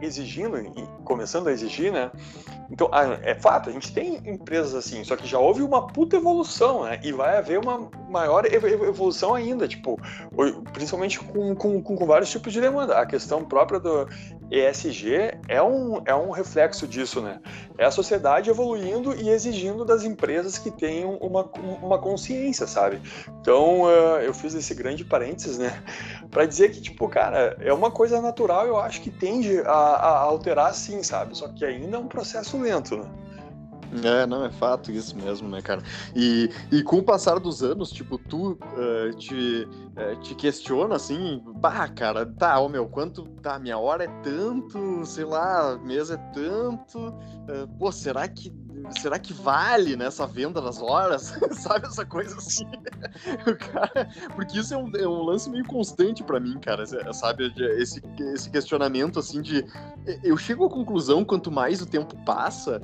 exigindo 0.01 0.58
e 0.60 0.88
começando 1.03 1.48
a 1.48 1.51
exigir, 1.51 1.91
né? 1.91 2.12
Então, 2.72 2.89
é 3.24 3.34
fato, 3.36 3.69
a 3.69 3.74
gente 3.74 3.91
tem 3.91 4.17
empresas 4.29 4.75
assim, 4.75 5.03
só 5.03 5.15
que 5.15 5.27
já 5.27 5.39
houve 5.39 5.63
uma 5.63 5.88
puta 5.88 6.17
evolução, 6.17 6.84
né? 6.84 7.00
E 7.03 7.12
vai 7.12 7.38
haver 7.38 7.60
uma 7.60 7.89
maior 8.10 8.46
evolução 8.46 9.34
ainda, 9.34 9.67
tipo, 9.67 10.00
principalmente 10.74 11.19
com, 11.19 11.55
com, 11.55 11.81
com 11.81 12.05
vários 12.05 12.29
tipos 12.29 12.53
de 12.53 12.62
demanda. 12.62 12.98
A 12.98 13.05
questão 13.05 13.43
própria 13.43 13.79
do, 13.79 14.08
ESG 14.51 15.39
é 15.48 15.62
um, 15.62 16.01
é 16.06 16.15
um 16.15 16.32
reflexo 16.32 16.88
disso, 16.88 17.22
né? 17.22 17.39
É 17.77 17.86
a 17.86 17.91
sociedade 17.91 18.50
evoluindo 18.50 19.13
e 19.13 19.29
exigindo 19.29 19.86
das 19.86 20.03
empresas 20.03 20.58
que 20.58 20.72
tenham 20.72 21.15
uma, 21.18 21.44
uma 21.82 22.00
consciência, 22.00 22.65
sabe? 22.65 23.01
Então, 23.41 23.84
uh, 23.84 24.20
eu 24.22 24.34
fiz 24.34 24.53
esse 24.53 24.74
grande 24.74 25.06
parênteses, 25.06 25.58
né? 25.58 25.84
Para 26.32 26.46
dizer 26.46 26.72
que, 26.72 26.82
tipo, 26.82 27.08
cara, 27.08 27.58
é 27.60 27.72
uma 27.72 27.91
coisa 27.91 28.22
natural, 28.22 28.65
eu 28.65 28.77
acho 28.77 29.01
que 29.01 29.10
tende 29.10 29.60
a, 29.62 29.72
a 29.72 30.20
alterar 30.20 30.74
sim, 30.74 31.03
sabe? 31.03 31.38
Só 31.38 31.48
que 31.50 31.63
ainda 31.63 31.98
é 31.98 32.00
um 32.00 32.08
processo 32.08 32.60
lento, 32.60 32.98
né? 32.98 33.10
É, 34.03 34.25
não, 34.25 34.46
é 34.46 34.51
fato 34.51 34.91
isso 34.91 35.15
mesmo, 35.17 35.50
né, 35.50 35.62
cara? 35.62 35.81
E, 36.15 36.50
e 36.72 36.84
com 36.84 36.98
o 36.98 37.03
passar 37.03 37.39
dos 37.39 37.63
anos, 37.63 37.91
tipo, 37.91 38.17
tu 38.17 38.51
uh, 38.51 39.13
te, 39.17 39.67
uh, 39.96 40.19
te 40.22 40.36
questiona 40.36 40.96
assim, 40.96 41.41
bah, 41.55 41.88
cara, 41.88 42.25
tá, 42.25 42.60
ô 42.60 42.69
meu, 42.69 42.88
quanto, 42.88 43.24
tá, 43.41 43.58
minha 43.58 43.77
hora 43.77 44.03
é 44.03 44.08
tanto, 44.22 45.05
sei 45.05 45.25
lá, 45.25 45.77
mês 45.84 46.12
é 46.12 46.17
tanto, 46.17 47.00
uh, 47.00 47.67
pô, 47.77 47.91
será 47.91 48.27
que 48.27 48.51
será 49.00 49.19
que 49.19 49.34
vale 49.34 49.96
nessa 49.96 50.25
né, 50.25 50.34
venda 50.34 50.62
das 50.62 50.81
horas? 50.81 51.34
Sabe 51.51 51.88
essa 51.88 52.05
coisa 52.05 52.38
assim? 52.38 52.65
cara, 53.72 54.10
porque 54.36 54.60
isso 54.60 54.74
é 54.74 54.77
um, 54.77 54.91
é 54.96 55.08
um 55.08 55.24
lance 55.24 55.50
meio 55.50 55.65
constante 55.65 56.24
para 56.24 56.39
mim, 56.39 56.58
cara. 56.60 56.86
Sabe? 57.13 57.53
Esse, 57.77 58.01
esse 58.34 58.50
questionamento 58.50 59.19
assim 59.19 59.41
de. 59.41 59.65
Eu 60.24 60.38
chego 60.38 60.65
à 60.65 60.69
conclusão, 60.69 61.25
quanto 61.25 61.51
mais 61.51 61.81
o 61.81 61.86
tempo 61.86 62.15
passa, 62.24 62.81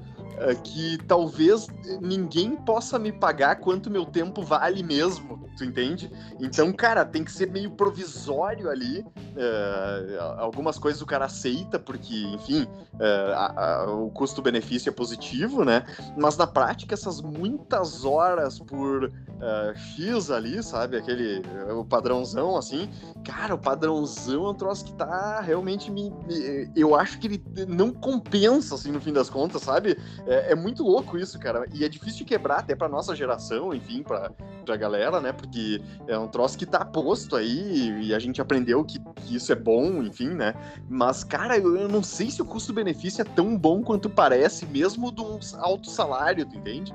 que 0.63 0.97
talvez 1.07 1.67
ninguém 2.01 2.55
possa 2.55 2.99
me 2.99 3.11
pagar 3.11 3.57
quanto 3.57 3.89
meu 3.89 4.05
tempo 4.05 4.41
vale 4.41 4.83
mesmo, 4.83 5.47
tu 5.57 5.63
entende? 5.63 6.11
Então, 6.39 6.71
cara, 6.71 7.05
tem 7.05 7.23
que 7.23 7.31
ser 7.31 7.49
meio 7.49 7.71
provisório 7.71 8.69
ali. 8.69 8.99
Uh, 8.99 10.19
algumas 10.37 10.77
coisas 10.77 11.01
o 11.01 11.05
cara 11.05 11.25
aceita, 11.25 11.79
porque, 11.79 12.15
enfim, 12.33 12.63
uh, 12.93 13.33
a, 13.33 13.63
a, 13.63 13.91
o 13.91 14.09
custo-benefício 14.11 14.89
é 14.89 14.91
positivo, 14.91 15.63
né? 15.63 15.83
Mas 16.17 16.37
na 16.37 16.47
prática, 16.47 16.93
essas 16.93 17.21
muitas 17.21 18.05
horas 18.05 18.59
por 18.59 19.05
uh, 19.05 19.77
X 19.95 20.29
ali, 20.29 20.61
sabe? 20.63 20.97
Aquele 20.97 21.41
o 21.77 21.83
padrãozão, 21.83 22.55
assim. 22.57 22.89
Cara, 23.23 23.55
o 23.55 23.57
padrãozão 23.57 24.45
é 24.45 24.49
um 24.49 24.53
troço 24.53 24.85
que 24.85 24.93
tá 24.93 25.41
realmente 25.41 25.91
me, 25.91 26.09
me. 26.09 26.69
Eu 26.75 26.95
acho 26.95 27.19
que 27.19 27.27
ele 27.27 27.43
não 27.67 27.91
compensa, 27.91 28.75
assim, 28.75 28.91
no 28.91 29.01
fim 29.01 29.13
das 29.13 29.29
contas, 29.29 29.61
sabe? 29.61 29.97
É, 30.27 30.51
é, 30.51 30.55
muito 30.55 30.83
louco 30.83 31.17
isso, 31.17 31.39
cara. 31.39 31.67
E 31.73 31.83
é 31.83 31.89
difícil 31.89 32.19
de 32.19 32.25
quebrar 32.25 32.59
até 32.59 32.75
pra 32.75 32.89
nossa 32.89 33.15
geração, 33.15 33.73
enfim, 33.73 34.01
pra, 34.01 34.31
pra 34.65 34.75
galera, 34.75 35.21
né? 35.21 35.31
Porque 35.31 35.81
é 36.07 36.17
um 36.17 36.27
troço 36.27 36.57
que 36.57 36.65
tá 36.65 36.83
posto 36.83 37.35
aí 37.35 38.07
e 38.07 38.13
a 38.13 38.19
gente 38.19 38.41
aprendeu 38.41 38.83
que, 38.83 38.99
que 38.99 39.35
isso 39.35 39.51
é 39.51 39.55
bom, 39.55 40.01
enfim, 40.03 40.29
né? 40.29 40.53
Mas, 40.89 41.23
cara, 41.23 41.57
eu, 41.57 41.75
eu 41.77 41.87
não 41.87 42.01
sei 42.01 42.31
se 42.31 42.41
o 42.41 42.45
custo-benefício 42.45 43.21
é 43.21 43.25
tão 43.25 43.57
bom 43.57 43.83
quanto 43.83 44.09
parece, 44.09 44.65
mesmo 44.65 45.11
de 45.11 45.21
um 45.21 45.39
alto 45.59 45.89
salário, 45.89 46.45
tu 46.45 46.57
entende? 46.57 46.93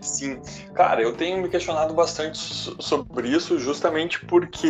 Sim, 0.00 0.40
cara, 0.74 1.02
eu 1.02 1.12
tenho 1.12 1.42
me 1.42 1.48
questionado 1.48 1.92
bastante 1.92 2.38
sobre 2.38 3.30
isso, 3.30 3.58
justamente 3.58 4.24
porque 4.26 4.68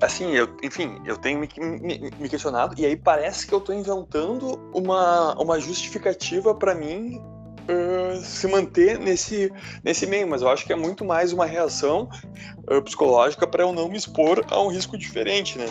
assim, 0.00 0.32
eu, 0.32 0.48
enfim, 0.62 1.00
eu 1.04 1.16
tenho 1.16 1.38
me, 1.38 1.48
me, 1.58 2.10
me, 2.18 2.28
questionado 2.28 2.74
e 2.78 2.84
aí 2.84 2.96
parece 2.96 3.46
que 3.46 3.52
eu 3.52 3.58
estou 3.58 3.74
inventando 3.74 4.58
uma, 4.72 5.34
uma 5.40 5.60
justificativa 5.60 6.54
para 6.54 6.74
mim 6.74 7.20
uh, 7.68 8.16
se 8.22 8.46
manter 8.46 8.98
nesse, 8.98 9.52
nesse 9.82 10.06
meio, 10.06 10.28
mas 10.28 10.42
eu 10.42 10.48
acho 10.48 10.66
que 10.66 10.72
é 10.72 10.76
muito 10.76 11.04
mais 11.04 11.32
uma 11.32 11.46
reação 11.46 12.08
uh, 12.70 12.82
psicológica 12.82 13.46
para 13.46 13.62
eu 13.62 13.72
não 13.72 13.88
me 13.88 13.96
expor 13.96 14.44
a 14.50 14.60
um 14.60 14.68
risco 14.68 14.98
diferente, 14.98 15.58
né? 15.58 15.66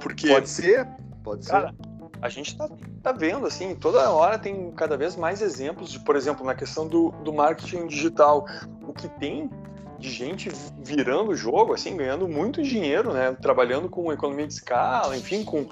Porque 0.00 0.28
pode 0.28 0.48
ser, 0.48 0.86
pode 1.22 1.44
ser. 1.44 1.50
Cara, 1.50 1.74
a 2.20 2.28
gente 2.28 2.52
está 2.52 2.68
tá 3.02 3.12
vendo, 3.12 3.46
assim, 3.46 3.74
toda 3.74 4.10
hora 4.10 4.38
tem 4.38 4.70
cada 4.72 4.96
vez 4.96 5.16
mais 5.16 5.40
exemplos 5.42 5.90
de, 5.90 6.00
por 6.00 6.16
exemplo, 6.16 6.44
na 6.44 6.54
questão 6.54 6.86
do, 6.86 7.10
do 7.24 7.32
marketing 7.32 7.86
digital, 7.86 8.46
o 8.82 8.92
que 8.92 9.08
tem 9.08 9.50
de 9.98 10.10
gente 10.10 10.50
virando 10.78 11.32
o 11.32 11.36
jogo, 11.36 11.74
assim, 11.74 11.96
ganhando 11.96 12.28
muito 12.28 12.62
dinheiro, 12.62 13.12
né? 13.12 13.36
Trabalhando 13.40 13.88
com 13.88 14.12
economia 14.12 14.46
de 14.46 14.52
escala, 14.52 15.16
enfim, 15.16 15.44
com, 15.44 15.66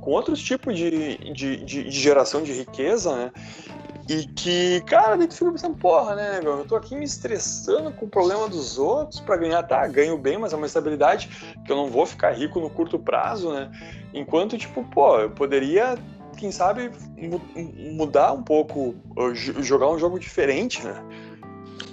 com 0.00 0.10
outros 0.10 0.42
tipos 0.42 0.76
de, 0.76 1.18
de, 1.32 1.56
de, 1.64 1.84
de 1.84 1.90
geração 1.90 2.42
de 2.42 2.52
riqueza, 2.52 3.14
né? 3.16 3.32
E 4.08 4.26
que, 4.26 4.80
cara, 4.82 5.16
daí 5.16 5.28
tu 5.28 5.34
fica 5.34 5.52
pensando, 5.52 5.76
porra, 5.76 6.14
né, 6.14 6.40
meu? 6.40 6.58
Eu 6.58 6.64
tô 6.64 6.74
aqui 6.74 6.94
me 6.96 7.04
estressando 7.04 7.92
com 7.92 8.06
o 8.06 8.08
problema 8.08 8.48
dos 8.48 8.78
outros 8.78 9.20
para 9.20 9.36
ganhar, 9.36 9.62
tá? 9.62 9.86
Ganho 9.86 10.18
bem, 10.18 10.38
mas 10.38 10.52
é 10.52 10.56
uma 10.56 10.66
estabilidade 10.66 11.28
que 11.64 11.70
eu 11.70 11.76
não 11.76 11.88
vou 11.88 12.04
ficar 12.04 12.32
rico 12.32 12.60
no 12.60 12.68
curto 12.68 12.98
prazo, 12.98 13.52
né? 13.52 13.70
Enquanto, 14.12 14.58
tipo, 14.58 14.84
pô, 14.84 15.20
eu 15.20 15.30
poderia, 15.30 15.96
quem 16.36 16.50
sabe, 16.50 16.90
mudar 17.92 18.32
um 18.32 18.42
pouco, 18.42 18.94
jogar 19.60 19.88
um 19.88 19.98
jogo 19.98 20.18
diferente, 20.18 20.84
né? 20.84 21.02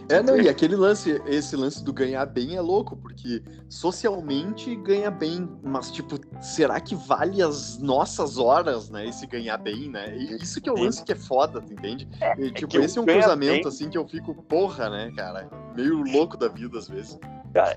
É, 0.09 0.21
não, 0.23 0.37
e 0.39 0.47
aquele 0.49 0.75
lance, 0.75 1.21
esse 1.27 1.55
lance 1.55 1.83
do 1.83 1.93
ganhar 1.93 2.25
bem 2.25 2.55
é 2.55 2.61
louco, 2.61 2.95
porque 2.97 3.43
socialmente 3.69 4.75
ganha 4.75 5.11
bem, 5.11 5.47
mas, 5.63 5.91
tipo, 5.91 6.19
será 6.41 6.79
que 6.79 6.95
vale 6.95 7.41
as 7.41 7.77
nossas 7.77 8.37
horas, 8.37 8.89
né, 8.89 9.07
esse 9.07 9.27
ganhar 9.27 9.57
bem, 9.57 9.89
né? 9.89 10.17
E 10.17 10.35
isso 10.35 10.59
que 10.59 10.69
é 10.69 10.71
o 10.71 10.77
lance 10.77 11.03
que 11.03 11.11
é 11.11 11.15
foda, 11.15 11.61
tu 11.61 11.73
entende? 11.73 12.07
É, 12.19 12.35
e, 12.39 12.47
é 12.47 12.51
tipo, 12.51 12.77
é 12.77 12.85
esse 12.85 12.97
é 12.97 13.01
um 13.01 13.05
cruzamento, 13.05 13.63
bem... 13.63 13.67
assim, 13.67 13.89
que 13.89 13.97
eu 13.97 14.07
fico, 14.07 14.33
porra, 14.33 14.89
né, 14.89 15.11
cara? 15.15 15.49
Meio 15.79 16.03
louco 16.03 16.35
da 16.35 16.47
vida, 16.47 16.77
às 16.77 16.87
vezes. 16.87 17.17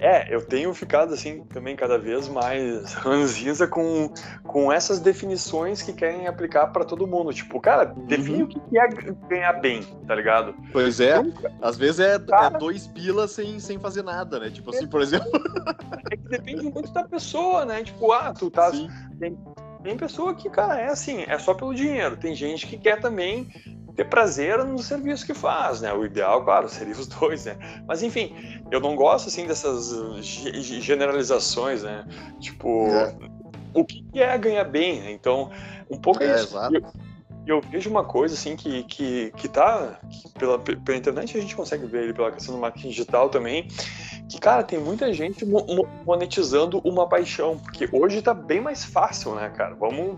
É, 0.00 0.32
eu 0.32 0.44
tenho 0.44 0.74
ficado 0.74 1.14
assim 1.14 1.44
também 1.44 1.74
cada 1.74 1.96
vez 1.96 2.28
mais 2.28 2.92
ranzinza 2.92 3.66
com, 3.66 4.12
com 4.42 4.70
essas 4.70 5.00
definições 5.00 5.80
que 5.80 5.92
querem 5.92 6.26
aplicar 6.26 6.66
para 6.68 6.84
todo 6.84 7.06
mundo. 7.06 7.32
Tipo, 7.32 7.58
cara, 7.58 7.94
uhum. 7.96 8.06
define 8.06 8.42
o 8.42 8.48
que 8.48 8.60
é 8.76 8.88
ganhar 9.28 9.54
bem, 9.54 9.82
tá 10.06 10.14
ligado? 10.14 10.54
Pois 10.72 11.00
é, 11.00 11.22
Nunca. 11.22 11.50
às 11.62 11.78
vezes 11.78 12.00
é, 12.00 12.16
é 12.16 12.18
cara... 12.18 12.56
é, 12.56 12.58
dois 12.58 12.86
pilas 12.88 13.30
sem, 13.30 13.58
sem 13.58 13.78
fazer 13.78 14.02
nada, 14.02 14.38
né? 14.38 14.50
Tipo 14.50 14.70
assim, 14.70 14.86
por 14.86 15.00
exemplo. 15.00 15.30
É 16.10 16.16
que 16.16 16.28
depende 16.28 16.62
muito 16.64 16.92
da 16.92 17.04
pessoa, 17.04 17.64
né? 17.64 17.82
Tipo, 17.82 18.12
ah, 18.12 18.34
tu 18.34 18.50
tá. 18.50 18.70
Tem, 19.18 19.38
tem 19.82 19.96
pessoa 19.96 20.34
que, 20.34 20.50
cara, 20.50 20.80
é 20.80 20.88
assim, 20.88 21.24
é 21.26 21.38
só 21.38 21.54
pelo 21.54 21.74
dinheiro. 21.74 22.16
Tem 22.16 22.34
gente 22.34 22.66
que 22.66 22.76
quer 22.76 23.00
também 23.00 23.48
ter 23.94 24.04
prazer 24.04 24.64
no 24.64 24.78
serviço 24.78 25.26
que 25.26 25.34
faz, 25.34 25.80
né? 25.80 25.92
O 25.92 26.04
ideal, 26.04 26.44
claro, 26.44 26.68
seria 26.68 26.94
os 26.94 27.06
dois, 27.06 27.44
né? 27.44 27.56
Mas 27.86 28.02
enfim, 28.02 28.34
eu 28.70 28.80
não 28.80 28.96
gosto 28.96 29.28
assim 29.28 29.46
dessas 29.46 29.92
generalizações, 30.22 31.82
né? 31.82 32.04
Tipo, 32.40 32.86
é. 32.88 33.14
o 33.74 33.84
que 33.84 34.04
é 34.14 34.36
ganhar 34.38 34.64
bem, 34.64 35.00
né? 35.00 35.12
Então, 35.12 35.50
um 35.90 35.98
pouco 35.98 36.22
é, 36.22 36.26
é 36.26 36.34
isso. 36.36 36.56
Exato. 36.56 36.76
Eu, 36.76 36.92
eu 37.46 37.60
vejo 37.60 37.90
uma 37.90 38.04
coisa 38.04 38.34
assim 38.34 38.56
que, 38.56 38.84
que, 38.84 39.32
que 39.36 39.48
tá 39.48 39.98
que 40.08 40.28
pela, 40.38 40.58
pela 40.58 40.96
internet 40.96 41.36
a 41.36 41.40
gente 41.40 41.56
consegue 41.56 41.86
ver 41.86 42.04
ele 42.04 42.14
pela 42.14 42.30
questão 42.30 42.54
do 42.54 42.60
marketing 42.60 42.88
digital 42.90 43.28
também 43.28 43.66
que 44.32 44.40
cara 44.40 44.62
tem 44.62 44.78
muita 44.78 45.12
gente 45.12 45.44
monetizando 46.06 46.80
uma 46.84 47.06
paixão 47.06 47.58
porque 47.58 47.88
hoje 47.92 48.22
tá 48.22 48.32
bem 48.32 48.60
mais 48.60 48.84
fácil 48.84 49.34
né 49.34 49.50
cara? 49.50 49.74
Vamos, 49.74 50.16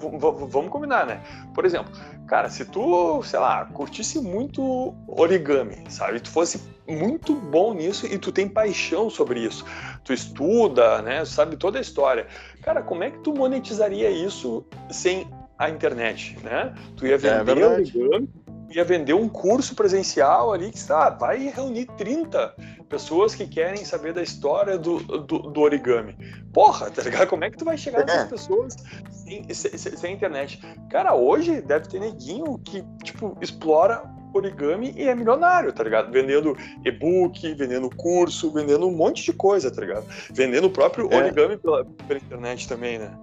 vamos, 0.51 0.71
combinar 0.71 1.05
né? 1.07 1.21
Por 1.53 1.65
exemplo 1.65 1.93
cara 2.27 2.49
se 2.49 2.65
tu 2.65 3.23
sei 3.25 3.41
lá 3.41 3.65
curtisse 3.67 4.21
muito 4.21 4.95
origami 5.09 5.85
sabe? 5.89 6.21
Tu 6.21 6.31
fosse 6.31 6.61
muito 6.89 7.35
bom 7.35 7.75
nisso 7.75 8.07
e 8.07 8.19
tu 8.19 8.31
tem 8.31 8.49
paixão 8.49 9.09
sobre 9.09 9.41
isso. 9.41 9.65
Tu 10.05 10.13
estuda 10.13 11.03
né? 11.03 11.25
Sabe 11.25 11.57
toda 11.57 11.79
a 11.79 11.81
história. 11.81 12.27
Cara 12.63 12.83
como 12.83 13.03
é 13.03 13.11
que 13.11 13.19
tu 13.19 13.35
monetizaria 13.35 14.11
isso 14.11 14.65
sem 14.91 15.27
a 15.59 15.71
internet, 15.71 16.37
né? 16.43 16.75
Tu 16.97 17.07
ia 17.07 17.15
é 17.15 17.19
vender 17.19 17.59
é 17.59 17.67
origami, 17.67 18.31
ia 18.71 18.85
vender 18.85 19.15
um 19.15 19.29
curso 19.29 19.75
presencial 19.75 20.53
ali 20.53 20.71
que 20.71 20.79
está, 20.79 21.11
vai 21.11 21.49
reunir 21.49 21.87
30 21.97 22.55
pessoas 22.89 23.35
que 23.35 23.47
querem 23.47 23.85
saber 23.85 24.13
da 24.13 24.23
história 24.23 24.79
do, 24.79 24.99
do, 25.01 25.39
do 25.39 25.61
origami. 25.61 26.17
Porra, 26.53 26.91
tá 26.91 27.03
ligado? 27.03 27.29
Como 27.29 27.45
é 27.45 27.51
que 27.51 27.57
tu 27.57 27.65
vai 27.65 27.77
chegar 27.77 28.05
nessas 28.05 28.27
é. 28.27 28.29
pessoas 28.29 28.77
sem, 29.11 29.53
sem, 29.53 29.97
sem, 29.97 30.15
internet? 30.15 30.61
Cara, 30.91 31.15
hoje 31.15 31.61
deve 31.61 31.89
ter 31.89 32.01
neguinho 32.01 32.59
que, 32.59 32.85
tipo, 33.03 33.37
explora 33.41 34.03
origami 34.33 34.93
e 34.97 35.09
é 35.09 35.15
milionário, 35.15 35.73
tá 35.73 35.85
ligado? 35.85 36.11
Vendendo 36.11 36.57
e-book, 36.85 37.55
vendendo 37.55 37.89
curso, 37.97 38.51
vendendo 38.51 38.89
um 38.89 38.97
monte 38.97 39.25
de 39.25 39.33
coisa, 39.33 39.71
tá 39.71 39.81
ligado? 39.81 40.05
Vendendo 40.31 40.67
o 40.67 40.71
próprio 40.71 41.13
é. 41.13 41.17
origami 41.17 41.57
pela, 41.57 41.85
pela 41.85 42.19
internet 42.19 42.69
também, 42.69 42.99
né? 42.99 43.17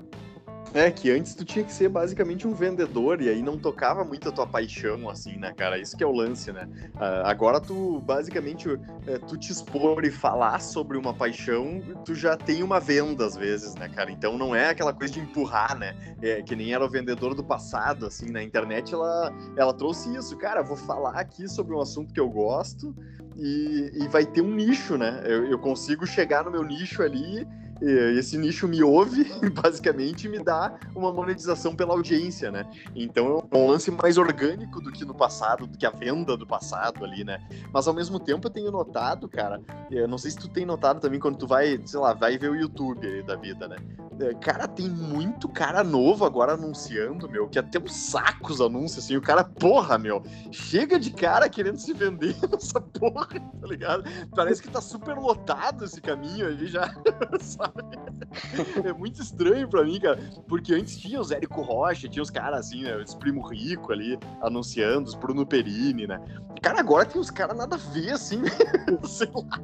É, 0.73 0.89
que 0.89 1.11
antes 1.11 1.35
tu 1.35 1.43
tinha 1.43 1.65
que 1.65 1.73
ser 1.73 1.89
basicamente 1.89 2.47
um 2.47 2.53
vendedor 2.53 3.21
e 3.21 3.27
aí 3.27 3.41
não 3.41 3.57
tocava 3.57 4.05
muito 4.05 4.29
a 4.29 4.31
tua 4.31 4.47
paixão, 4.47 5.09
assim, 5.09 5.35
né, 5.35 5.51
cara? 5.51 5.77
Isso 5.77 5.97
que 5.97 6.03
é 6.03 6.07
o 6.07 6.13
lance, 6.13 6.49
né? 6.53 6.65
Uh, 6.95 7.25
agora 7.25 7.59
tu, 7.59 7.99
basicamente, 8.05 8.69
é, 9.05 9.17
tu 9.17 9.37
te 9.37 9.51
expor 9.51 10.05
e 10.05 10.11
falar 10.11 10.61
sobre 10.61 10.97
uma 10.97 11.13
paixão, 11.13 11.81
tu 12.05 12.15
já 12.15 12.37
tem 12.37 12.63
uma 12.63 12.79
venda 12.79 13.25
às 13.25 13.35
vezes, 13.35 13.75
né, 13.75 13.89
cara? 13.89 14.11
Então 14.11 14.37
não 14.37 14.55
é 14.55 14.69
aquela 14.69 14.93
coisa 14.93 15.13
de 15.13 15.19
empurrar, 15.19 15.77
né? 15.77 15.93
É, 16.21 16.41
que 16.41 16.55
nem 16.55 16.73
era 16.73 16.85
o 16.85 16.89
vendedor 16.89 17.35
do 17.35 17.43
passado, 17.43 18.05
assim, 18.05 18.31
na 18.31 18.41
internet 18.41 18.93
ela, 18.93 19.33
ela 19.57 19.73
trouxe 19.73 20.15
isso. 20.15 20.37
Cara, 20.37 20.61
vou 20.61 20.77
falar 20.77 21.19
aqui 21.19 21.49
sobre 21.49 21.75
um 21.75 21.81
assunto 21.81 22.13
que 22.13 22.19
eu 22.19 22.29
gosto 22.29 22.95
e, 23.35 23.91
e 23.93 24.07
vai 24.07 24.25
ter 24.25 24.41
um 24.41 24.55
nicho, 24.55 24.97
né? 24.97 25.21
Eu, 25.25 25.47
eu 25.47 25.59
consigo 25.59 26.07
chegar 26.07 26.45
no 26.45 26.51
meu 26.51 26.63
nicho 26.63 27.03
ali 27.03 27.45
esse 27.81 28.37
nicho 28.37 28.67
me 28.67 28.83
ouve, 28.83 29.25
basicamente, 29.51 30.27
e 30.27 30.29
me 30.29 30.39
dá 30.39 30.77
uma 30.95 31.11
monetização 31.11 31.75
pela 31.75 31.93
audiência, 31.93 32.51
né? 32.51 32.69
Então 32.95 33.45
é 33.51 33.57
um 33.57 33.67
lance 33.67 33.89
mais 33.89 34.17
orgânico 34.17 34.81
do 34.81 34.91
que 34.91 35.03
no 35.03 35.15
passado, 35.15 35.65
do 35.65 35.77
que 35.77 35.85
a 35.85 35.89
venda 35.89 36.37
do 36.37 36.45
passado 36.45 37.03
ali, 37.03 37.23
né? 37.23 37.39
Mas 37.73 37.87
ao 37.87 37.93
mesmo 37.93 38.19
tempo 38.19 38.47
eu 38.47 38.51
tenho 38.51 38.71
notado, 38.71 39.27
cara, 39.27 39.61
eu 39.89 40.07
não 40.07 40.17
sei 40.17 40.31
se 40.31 40.37
tu 40.37 40.47
tem 40.47 40.65
notado 40.65 40.99
também 40.99 41.19
quando 41.19 41.37
tu 41.37 41.47
vai, 41.47 41.79
sei 41.85 41.99
lá, 41.99 42.13
vai 42.13 42.37
ver 42.37 42.51
o 42.51 42.55
YouTube 42.55 43.23
da 43.23 43.35
vida, 43.35 43.67
né? 43.67 43.77
É, 44.19 44.35
cara, 44.35 44.67
tem 44.67 44.87
muito 44.87 45.49
cara 45.49 45.83
novo 45.83 46.25
agora 46.25 46.53
anunciando, 46.53 47.27
meu, 47.27 47.47
que 47.47 47.57
até 47.57 47.79
os 47.79 47.93
sacos 47.93 48.61
anúncios, 48.61 49.05
assim, 49.05 49.17
o 49.17 49.21
cara, 49.21 49.43
porra, 49.43 49.97
meu, 49.97 50.21
chega 50.51 50.99
de 50.99 51.11
cara 51.11 51.49
querendo 51.49 51.77
se 51.77 51.91
vender 51.93 52.35
nessa 52.51 52.79
porra, 52.79 53.27
tá 53.27 53.67
ligado? 53.67 54.03
Parece 54.35 54.61
que 54.61 54.69
tá 54.69 54.79
super 54.79 55.17
lotado 55.17 55.85
esse 55.85 55.99
caminho 55.99 56.47
aí 56.47 56.67
já, 56.67 56.93
sabe? 57.41 57.70
É 58.85 58.93
muito 58.93 59.21
estranho 59.21 59.67
pra 59.67 59.83
mim, 59.83 59.99
cara, 59.99 60.17
porque 60.47 60.73
antes 60.73 60.97
tinha 60.97 61.19
os 61.19 61.31
Érico 61.31 61.61
Rocha, 61.61 62.07
tinha 62.07 62.23
os 62.23 62.29
caras 62.29 62.61
assim, 62.61 62.83
né, 62.83 62.95
os 62.95 63.13
Primo 63.13 63.45
Rico 63.45 63.91
ali, 63.91 64.17
anunciando, 64.41 65.09
os 65.09 65.15
Bruno 65.15 65.45
Perini, 65.45 66.07
né? 66.07 66.19
Cara, 66.61 66.79
agora 66.79 67.05
tem 67.05 67.19
os 67.19 67.29
caras 67.29 67.57
nada 67.57 67.75
a 67.75 67.79
ver, 67.79 68.11
assim, 68.11 68.41
sei 69.03 69.29
lá. 69.33 69.59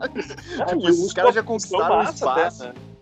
Ah, 0.60 0.66
tipo, 0.66 0.90
esses 0.90 1.14
caras 1.14 1.36
já 1.36 1.44
conquistaram 1.44 2.00
o 2.00 2.04
espaço. 2.04 2.64
Até, 2.64 2.74
né? 2.74 2.97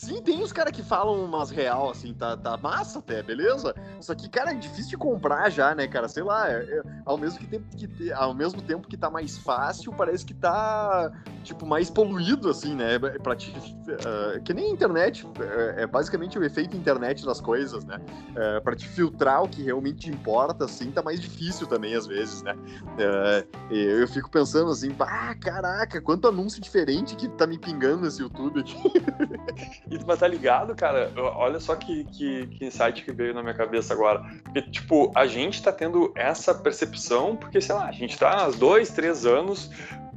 Sim, 0.00 0.22
tem 0.22 0.42
os 0.42 0.50
caras 0.50 0.72
que 0.72 0.82
falam 0.82 1.22
umas 1.22 1.50
real, 1.50 1.90
assim, 1.90 2.14
tá, 2.14 2.34
tá 2.34 2.56
massa 2.56 3.00
até, 3.00 3.22
beleza? 3.22 3.74
Só 4.00 4.14
que, 4.14 4.30
cara, 4.30 4.52
é 4.52 4.54
difícil 4.54 4.88
de 4.88 4.96
comprar 4.96 5.50
já, 5.50 5.74
né, 5.74 5.86
cara? 5.86 6.08
Sei 6.08 6.22
lá, 6.22 6.50
é, 6.50 6.54
é, 6.54 6.82
ao, 7.04 7.18
mesmo 7.18 7.46
tempo 7.46 7.66
que, 7.76 8.10
ao 8.14 8.32
mesmo 8.32 8.62
tempo 8.62 8.88
que 8.88 8.96
tá 8.96 9.10
mais 9.10 9.36
fácil, 9.36 9.92
parece 9.92 10.24
que 10.24 10.32
tá, 10.32 11.12
tipo, 11.44 11.66
mais 11.66 11.90
poluído, 11.90 12.48
assim, 12.48 12.74
né? 12.74 12.98
Pra 12.98 13.36
te, 13.36 13.50
uh, 13.50 14.42
que 14.42 14.54
nem 14.54 14.72
internet, 14.72 15.28
é, 15.38 15.82
é, 15.82 15.86
basicamente 15.86 16.38
o 16.38 16.42
efeito 16.42 16.74
internet 16.74 17.26
das 17.26 17.38
coisas, 17.38 17.84
né? 17.84 18.00
Uh, 18.30 18.64
pra 18.64 18.74
te 18.74 18.88
filtrar 18.88 19.42
o 19.42 19.48
que 19.50 19.62
realmente 19.62 20.08
importa, 20.08 20.64
assim, 20.64 20.90
tá 20.90 21.02
mais 21.02 21.20
difícil 21.20 21.66
também, 21.66 21.94
às 21.94 22.06
vezes, 22.06 22.42
né? 22.42 22.54
Uh, 22.54 23.70
eu 23.70 24.08
fico 24.08 24.30
pensando 24.30 24.70
assim, 24.70 24.96
ah, 24.98 25.34
caraca, 25.34 26.00
quanto 26.00 26.26
anúncio 26.26 26.58
diferente 26.58 27.14
que 27.16 27.28
tá 27.28 27.46
me 27.46 27.58
pingando 27.58 28.00
nesse 28.00 28.22
YouTube 28.22 28.60
aqui. 28.60 28.80
E 29.90 29.96
estar 29.96 30.16
tá 30.16 30.28
ligado, 30.28 30.74
cara, 30.76 31.10
olha 31.16 31.58
só 31.58 31.74
que, 31.74 32.04
que, 32.04 32.46
que 32.46 32.64
insight 32.64 33.02
que 33.02 33.12
veio 33.12 33.34
na 33.34 33.42
minha 33.42 33.54
cabeça 33.54 33.92
agora. 33.92 34.22
Porque, 34.44 34.62
tipo, 34.62 35.10
a 35.16 35.26
gente 35.26 35.60
tá 35.60 35.72
tendo 35.72 36.12
essa 36.14 36.54
percepção, 36.54 37.34
porque, 37.34 37.60
sei 37.60 37.74
lá, 37.74 37.86
a 37.86 37.92
gente 37.92 38.16
tá 38.16 38.44
há 38.44 38.50
dois, 38.50 38.90
três 38.90 39.26
anos 39.26 39.68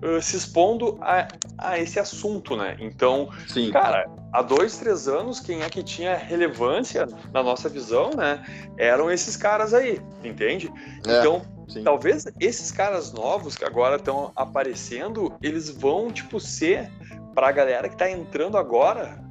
uh, 0.03 0.21
se 0.21 0.37
expondo 0.37 0.99
a, 1.01 1.27
a 1.57 1.79
esse 1.79 1.99
assunto, 1.99 2.55
né? 2.55 2.77
Então, 2.79 3.29
Sim. 3.47 3.71
cara, 3.71 4.07
há 4.31 4.43
dois, 4.43 4.77
três 4.77 5.07
anos, 5.07 5.39
quem 5.39 5.63
é 5.63 5.69
que 5.69 5.81
tinha 5.81 6.15
relevância 6.15 7.07
na 7.33 7.41
nossa 7.41 7.67
visão, 7.67 8.11
né? 8.11 8.43
Eram 8.77 9.09
esses 9.09 9.35
caras 9.35 9.73
aí, 9.73 9.99
entende? 10.23 10.71
É. 11.07 11.19
Então, 11.19 11.41
Sim. 11.67 11.83
talvez 11.83 12.27
esses 12.39 12.71
caras 12.71 13.11
novos 13.11 13.55
que 13.55 13.65
agora 13.65 13.95
estão 13.95 14.31
aparecendo, 14.35 15.33
eles 15.41 15.67
vão, 15.69 16.11
tipo, 16.11 16.39
ser 16.39 16.91
pra 17.33 17.51
galera 17.51 17.89
que 17.89 17.97
tá 17.97 18.07
entrando 18.07 18.55
agora 18.55 19.23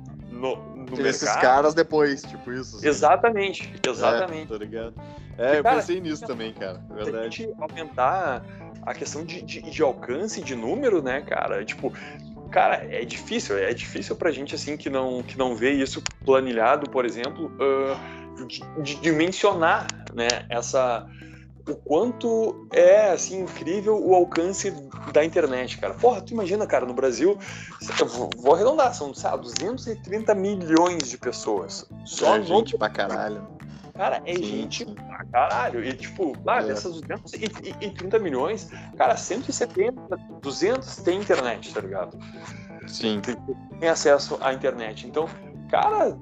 no, 0.42 0.56
no 0.74 1.06
Esses 1.06 1.32
caras 1.36 1.72
depois, 1.72 2.22
tipo 2.22 2.52
isso. 2.52 2.76
Assim. 2.76 2.88
Exatamente, 2.88 3.72
exatamente. 3.86 4.52
É, 4.52 4.58
tá 4.58 4.64
ligado? 4.64 4.94
É, 5.38 5.58
eu 5.58 5.62
cara, 5.62 5.76
pensei 5.76 6.00
nisso 6.00 6.26
também, 6.26 6.52
cara. 6.52 6.82
É 6.90 6.94
verdade. 6.94 7.18
A 7.18 7.22
gente 7.30 7.54
aumentar 7.60 8.44
a 8.84 8.92
questão 8.92 9.24
de, 9.24 9.40
de, 9.42 9.62
de 9.62 9.82
alcance, 9.82 10.42
de 10.42 10.56
número, 10.56 11.00
né, 11.00 11.20
cara? 11.20 11.64
Tipo, 11.64 11.92
cara, 12.50 12.84
é 12.90 13.04
difícil, 13.04 13.56
é 13.56 13.72
difícil 13.72 14.16
pra 14.16 14.32
gente, 14.32 14.54
assim, 14.54 14.76
que 14.76 14.90
não, 14.90 15.22
que 15.22 15.38
não 15.38 15.54
vê 15.54 15.70
isso 15.70 16.02
planilhado, 16.24 16.90
por 16.90 17.04
exemplo, 17.04 17.50
uh, 17.60 18.46
de, 18.46 18.60
de 18.82 18.96
dimensionar, 18.96 19.86
né, 20.12 20.26
essa 20.50 21.06
o 21.68 21.74
quanto 21.76 22.66
é 22.72 23.10
assim 23.10 23.42
incrível 23.42 24.04
o 24.04 24.14
alcance 24.14 24.70
da 25.12 25.24
internet, 25.24 25.78
cara. 25.78 25.94
Porra, 25.94 26.20
tu 26.20 26.32
imagina, 26.32 26.66
cara, 26.66 26.86
no 26.86 26.94
Brasil, 26.94 27.38
vou 28.38 28.54
arredondar, 28.54 28.94
são, 28.94 29.14
sabe, 29.14 29.42
230 29.42 30.34
milhões 30.34 31.08
de 31.08 31.18
pessoas. 31.18 31.88
Só 32.04 32.36
é 32.36 32.42
gente 32.42 32.76
pra 32.76 32.88
caralho. 32.88 33.46
Cara, 33.94 34.22
é 34.24 34.34
sim, 34.34 34.42
gente 34.42 34.84
sim. 34.84 34.94
pra 34.94 35.24
caralho. 35.26 35.84
E, 35.84 35.92
tipo, 35.92 36.32
lá, 36.44 36.62
é. 36.62 36.66
dessas 36.66 37.00
230 37.00 38.18
milhões, 38.18 38.70
cara, 38.96 39.16
170, 39.16 40.00
200 40.40 40.96
tem 40.96 41.18
internet, 41.18 41.72
tá 41.72 41.80
ligado? 41.80 42.18
Sim. 42.86 43.20
Tem, 43.20 43.36
tem 43.78 43.88
acesso 43.88 44.38
à 44.40 44.52
internet. 44.52 45.06
Então, 45.06 45.28
cara, 45.70 46.18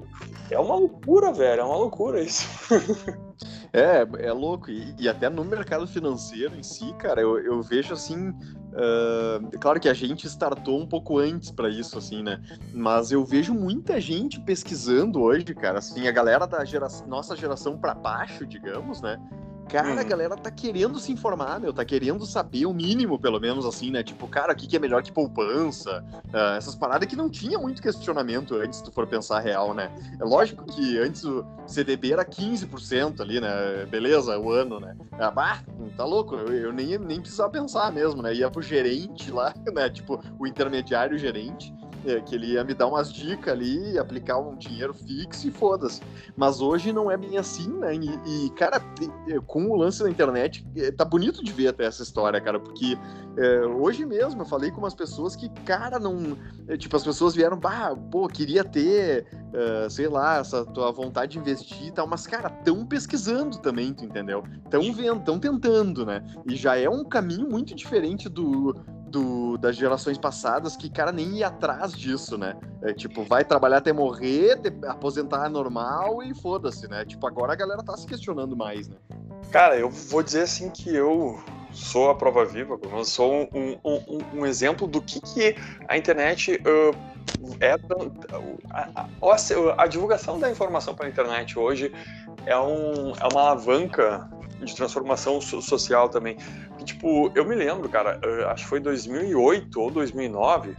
é 0.51 0.59
uma 0.59 0.75
loucura, 0.75 1.33
velho. 1.33 1.61
É 1.61 1.65
uma 1.65 1.77
loucura 1.77 2.21
isso. 2.21 2.47
É, 3.73 4.27
é 4.27 4.33
louco. 4.33 4.71
E, 4.71 4.95
e, 4.99 5.09
até 5.09 5.29
no 5.29 5.45
mercado 5.45 5.87
financeiro 5.87 6.57
em 6.57 6.63
si, 6.63 6.93
cara, 6.95 7.21
eu, 7.21 7.39
eu 7.39 7.63
vejo 7.63 7.95
assim. 7.95 8.31
Uh, 8.31 9.59
claro 9.59 9.81
que 9.81 9.89
a 9.89 9.95
gente 9.95 10.27
startou 10.27 10.81
um 10.81 10.87
pouco 10.87 11.19
antes 11.19 11.51
para 11.51 11.69
isso, 11.69 11.99
assim, 11.99 12.23
né? 12.23 12.41
Mas 12.73 13.11
eu 13.11 13.25
vejo 13.25 13.53
muita 13.55 14.01
gente 14.01 14.41
pesquisando 14.41 15.21
hoje, 15.21 15.55
cara. 15.55 15.79
Assim, 15.79 16.07
a 16.07 16.13
galera 16.13 16.47
da 16.47 16.65
gera 16.65 16.89
nossa 17.07 17.37
geração 17.37 17.79
para 17.79 17.95
baixo, 17.95 18.47
digamos, 18.47 19.01
né? 19.01 19.19
Cara, 19.71 19.89
a 19.89 19.97
uhum. 19.97 20.09
galera 20.09 20.37
tá 20.37 20.51
querendo 20.51 20.99
se 20.99 21.13
informar, 21.13 21.61
meu, 21.61 21.73
tá 21.73 21.85
querendo 21.85 22.27
saber 22.27 22.67
o 22.67 22.75
mínimo, 22.75 23.19
pelo 23.21 23.39
menos, 23.39 23.65
assim, 23.65 23.91
né? 23.91 24.03
Tipo, 24.03 24.27
cara, 24.27 24.53
o 24.53 24.57
que, 24.57 24.67
que 24.67 24.77
é 24.77 24.81
melhor 24.81 25.01
que 25.01 25.13
poupança? 25.13 26.05
Uh, 26.27 26.57
essas 26.57 26.75
paradas 26.75 27.09
que 27.09 27.15
não 27.15 27.31
tinha 27.31 27.57
muito 27.57 27.81
questionamento 27.81 28.57
antes, 28.57 28.79
se 28.79 28.85
tu 28.85 28.91
for 28.91 29.07
pensar 29.07 29.39
real, 29.39 29.73
né? 29.73 29.91
É 30.21 30.25
lógico 30.25 30.65
que 30.65 30.99
antes 30.99 31.23
o 31.25 31.47
CDB 31.69 32.13
era 32.13 32.25
15% 32.25 33.21
ali, 33.21 33.41
né? 33.41 33.87
Beleza, 33.89 34.37
o 34.39 34.51
ano, 34.51 34.81
né? 34.81 34.97
Ah, 35.13 35.63
tá 35.97 36.05
louco, 36.05 36.35
eu, 36.35 36.53
eu, 36.53 36.73
nem, 36.73 36.99
nem 36.99 37.21
precisava 37.21 37.51
pensar 37.51 37.93
mesmo, 37.93 38.23
né? 38.23 38.35
Ia 38.35 38.51
pro 38.51 38.61
gerente 38.61 39.31
lá, 39.31 39.55
né? 39.73 39.89
Tipo, 39.89 40.21
o 40.39 40.47
intermediário 40.49 41.17
gerente 41.17 41.73
é, 42.07 42.21
que 42.21 42.35
ele 42.35 42.53
ia 42.53 42.65
me 42.65 42.75
dar 42.75 42.87
umas 42.87 43.13
dicas 43.13 43.53
ali, 43.53 43.99
aplicar 43.99 44.39
um 44.39 44.57
dinheiro 44.57 44.95
fixo 44.95 45.49
e 45.49 45.51
foda-se. 45.51 46.01
Mas 46.37 46.61
hoje 46.61 46.93
não 46.93 47.11
é 47.11 47.17
bem 47.17 47.37
assim, 47.37 47.69
né? 47.69 47.95
E, 47.95 48.47
e, 48.47 48.51
cara, 48.51 48.81
com 49.47 49.67
o 49.67 49.77
lance 49.77 50.03
da 50.03 50.11
internet, 50.11 50.67
é, 50.77 50.91
tá 50.91 51.05
bonito 51.05 51.43
de 51.43 51.53
ver 51.53 51.69
até 51.69 51.85
essa 51.85 52.03
história, 52.03 52.41
cara, 52.41 52.59
porque 52.59 52.99
é, 53.37 53.61
hoje 53.67 54.05
mesmo 54.05 54.43
eu 54.43 54.47
falei 54.47 54.71
com 54.71 54.79
umas 54.79 54.95
pessoas 54.95 55.37
que, 55.37 55.49
cara, 55.65 55.99
não. 55.99 56.37
É, 56.69 56.77
tipo, 56.77 56.97
as 56.97 57.05
pessoas 57.05 57.35
vieram, 57.35 57.59
bah, 57.59 57.95
pô, 58.11 58.27
queria 58.29 58.65
ter, 58.65 59.27
uh, 59.33 59.91
sei 59.91 60.09
lá, 60.09 60.39
essa 60.39 60.65
tua 60.65 60.91
vontade 60.93 61.33
de 61.33 61.39
investir 61.39 61.89
e 61.89 61.91
tal, 61.91 62.07
mas, 62.07 62.27
cara, 62.27 62.49
tão 62.49 62.85
pesquisando 62.87 63.59
também, 63.59 63.93
tu 63.93 64.05
entendeu? 64.05 64.43
Tão 64.69 64.93
vendo, 64.93 65.23
tão 65.25 65.39
tentando, 65.39 66.05
né? 66.05 66.25
E 66.47 66.55
já 66.57 66.77
é 66.77 66.89
um 66.89 67.05
caminho 67.05 67.49
muito 67.49 67.75
diferente 67.75 68.29
do, 68.29 68.75
do, 69.11 69.59
das 69.59 69.77
gerações 69.77 70.17
passadas 70.17 70.77
que, 70.77 70.89
cara, 70.89 71.13
nem 71.13 71.39
ia 71.39 71.49
atrás 71.49 71.93
disso, 71.93 72.39
né? 72.39 72.57
É, 72.83 72.93
tipo, 72.93 73.25
vai 73.25 73.45
trabalhar 73.45 73.79
até 73.79 73.93
morrer, 73.93 74.57
te, 74.57 74.73
aposentar 74.87 75.49
normal 75.49 76.23
e 76.23 76.35
foda-se, 76.35 76.89
né? 76.89 77.05
Tipo, 77.05 77.27
agora 77.27 77.53
a 77.53 77.57
galera 77.57 77.83
tá 77.83 77.97
se 77.97 78.07
questionando 78.07 78.57
mais, 78.57 78.89
né? 78.89 78.97
Cara, 79.51 79.77
eu 79.77 79.91
vou 79.91 80.23
dizer 80.23 80.43
assim 80.43 80.71
que 80.71 80.95
eu 80.95 81.43
sou 81.73 82.11
a 82.11 82.15
prova 82.15 82.45
viva, 82.45 82.79
eu 82.83 83.05
sou 83.05 83.49
um, 83.53 83.79
um, 83.85 84.41
um, 84.41 84.47
exemplo 84.47 84.87
do 84.87 85.01
que, 85.01 85.21
que 85.21 85.57
a 85.89 85.97
internet 85.97 86.61
uh, 86.61 86.97
é. 87.61 87.73
A, 88.71 89.07
a, 89.07 89.83
a, 89.83 89.87
divulgação 89.87 90.39
da 90.39 90.51
informação 90.51 90.95
pela 90.95 91.09
internet 91.09 91.59
hoje 91.59 91.93
é, 92.47 92.59
um, 92.59 93.13
é 93.13 93.29
uma 93.33 93.41
alavanca 93.43 94.29
de 94.65 94.75
transformação 94.75 95.41
social 95.41 96.09
também. 96.09 96.37
E, 96.79 96.85
tipo, 96.85 97.31
eu 97.35 97.45
me 97.45 97.55
lembro, 97.55 97.89
cara, 97.89 98.21
acho 98.53 98.65
que 98.65 98.69
foi 98.69 98.81
2008 98.81 99.81
ou 99.81 99.91
2009 99.91 100.77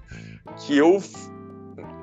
que 0.57 0.77
eu 0.77 1.01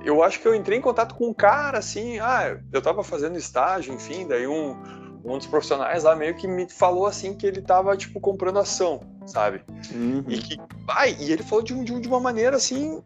eu 0.04 0.22
acho 0.22 0.40
que 0.40 0.46
eu 0.46 0.54
entrei 0.54 0.78
em 0.78 0.80
contato 0.80 1.14
com 1.14 1.28
um 1.28 1.34
cara 1.34 1.78
assim, 1.78 2.18
ah, 2.18 2.58
eu 2.72 2.80
tava 2.80 3.02
fazendo 3.02 3.36
estágio, 3.36 3.92
enfim, 3.92 4.26
daí 4.26 4.46
um 4.46 4.76
um 5.24 5.36
dos 5.36 5.46
profissionais 5.46 6.04
lá 6.04 6.14
meio 6.14 6.34
que 6.34 6.46
me 6.46 6.68
falou 6.68 7.06
assim 7.06 7.34
que 7.34 7.46
ele 7.46 7.60
tava 7.60 7.96
tipo 7.96 8.20
comprando 8.20 8.58
ação, 8.58 9.00
sabe? 9.26 9.62
Uhum. 9.92 10.24
E 10.26 10.38
que 10.38 10.56
ai, 10.88 11.16
e 11.18 11.32
ele 11.32 11.42
falou 11.42 11.62
de, 11.62 11.74
um, 11.74 11.82
de 11.82 12.08
uma 12.08 12.20
maneira 12.20 12.56
assim, 12.56 13.02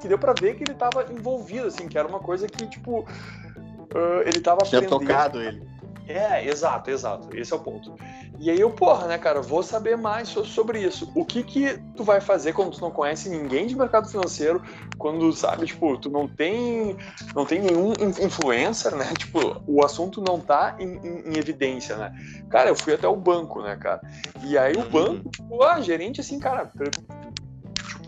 que 0.00 0.08
deu 0.08 0.18
para 0.18 0.32
ver 0.32 0.56
que 0.56 0.64
ele 0.64 0.74
tava 0.74 1.06
envolvido 1.12 1.66
assim, 1.66 1.88
que 1.88 1.98
era 1.98 2.08
uma 2.08 2.20
coisa 2.20 2.46
que 2.46 2.66
tipo 2.66 3.00
uh, 3.00 4.22
ele 4.24 4.40
tava 4.40 4.62
Tinha 4.64 4.80
aprendendo. 4.80 5.06
tocado 5.06 5.42
ele. 5.42 5.67
É, 6.08 6.48
exato, 6.48 6.90
exato. 6.90 7.36
Esse 7.36 7.52
é 7.52 7.56
o 7.56 7.60
ponto. 7.60 7.94
E 8.38 8.50
aí 8.50 8.58
eu, 8.58 8.70
porra, 8.70 9.06
né, 9.06 9.18
cara, 9.18 9.42
vou 9.42 9.62
saber 9.62 9.94
mais 9.94 10.28
sobre 10.30 10.80
isso. 10.80 11.12
O 11.14 11.22
que 11.22 11.42
que 11.42 11.78
tu 11.94 12.02
vai 12.02 12.18
fazer 12.18 12.54
quando 12.54 12.72
tu 12.72 12.80
não 12.80 12.90
conhece 12.90 13.28
ninguém 13.28 13.66
de 13.66 13.76
mercado 13.76 14.08
financeiro, 14.08 14.62
quando, 14.96 15.30
sabe, 15.34 15.66
tipo, 15.66 15.98
tu 15.98 16.08
não 16.08 16.26
tem, 16.26 16.96
não 17.34 17.44
tem 17.44 17.60
nenhum 17.60 17.92
influencer, 18.22 18.96
né? 18.96 19.12
Tipo, 19.18 19.60
o 19.66 19.84
assunto 19.84 20.22
não 20.22 20.40
tá 20.40 20.76
em, 20.78 20.96
em, 20.96 21.34
em 21.34 21.36
evidência, 21.36 21.96
né? 21.96 22.14
Cara, 22.48 22.70
eu 22.70 22.76
fui 22.76 22.94
até 22.94 23.06
o 23.06 23.16
banco, 23.16 23.60
né, 23.60 23.76
cara? 23.76 24.00
E 24.42 24.56
aí 24.56 24.76
o 24.76 24.88
banco, 24.88 25.28
tipo, 25.28 25.62
ah, 25.62 25.80
gerente, 25.80 26.20
assim, 26.20 26.38
cara, 26.38 26.70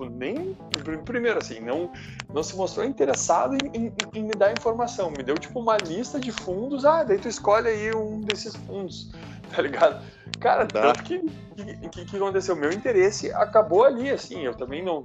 nem. 0.09 0.57
Primeiro, 1.05 1.39
assim, 1.39 1.61
não, 1.61 1.91
não 2.33 2.43
se 2.43 2.57
mostrou 2.57 2.85
interessado 2.87 3.55
em, 3.55 3.87
em, 3.87 3.93
em, 4.15 4.23
me 4.23 4.33
dar 4.33 4.53
informação. 4.53 5.11
Me 5.11 5.23
deu, 5.23 5.37
tipo, 5.37 5.61
uma 5.61 5.77
lista 5.77 6.19
de 6.19 6.33
fundos. 6.33 6.85
Ah, 6.85 7.03
daí 7.03 7.19
tu 7.19 7.29
escolhe 7.29 7.69
aí 7.69 7.95
um 7.95 8.21
desses 8.21 8.55
fundos, 8.55 9.11
tá 9.55 9.61
ligado? 9.63 10.03
Cara, 10.39 10.67
tá. 10.67 10.81
tanto 10.81 11.03
que 11.03 11.17
o 11.17 11.91
que, 11.91 12.05
que, 12.05 12.17
aconteceu? 12.17 12.57
Meu 12.57 12.73
interesse 12.73 13.31
acabou 13.33 13.85
ali, 13.85 14.09
assim. 14.11 14.43
Eu 14.43 14.55
também 14.55 14.83
não, 14.83 15.05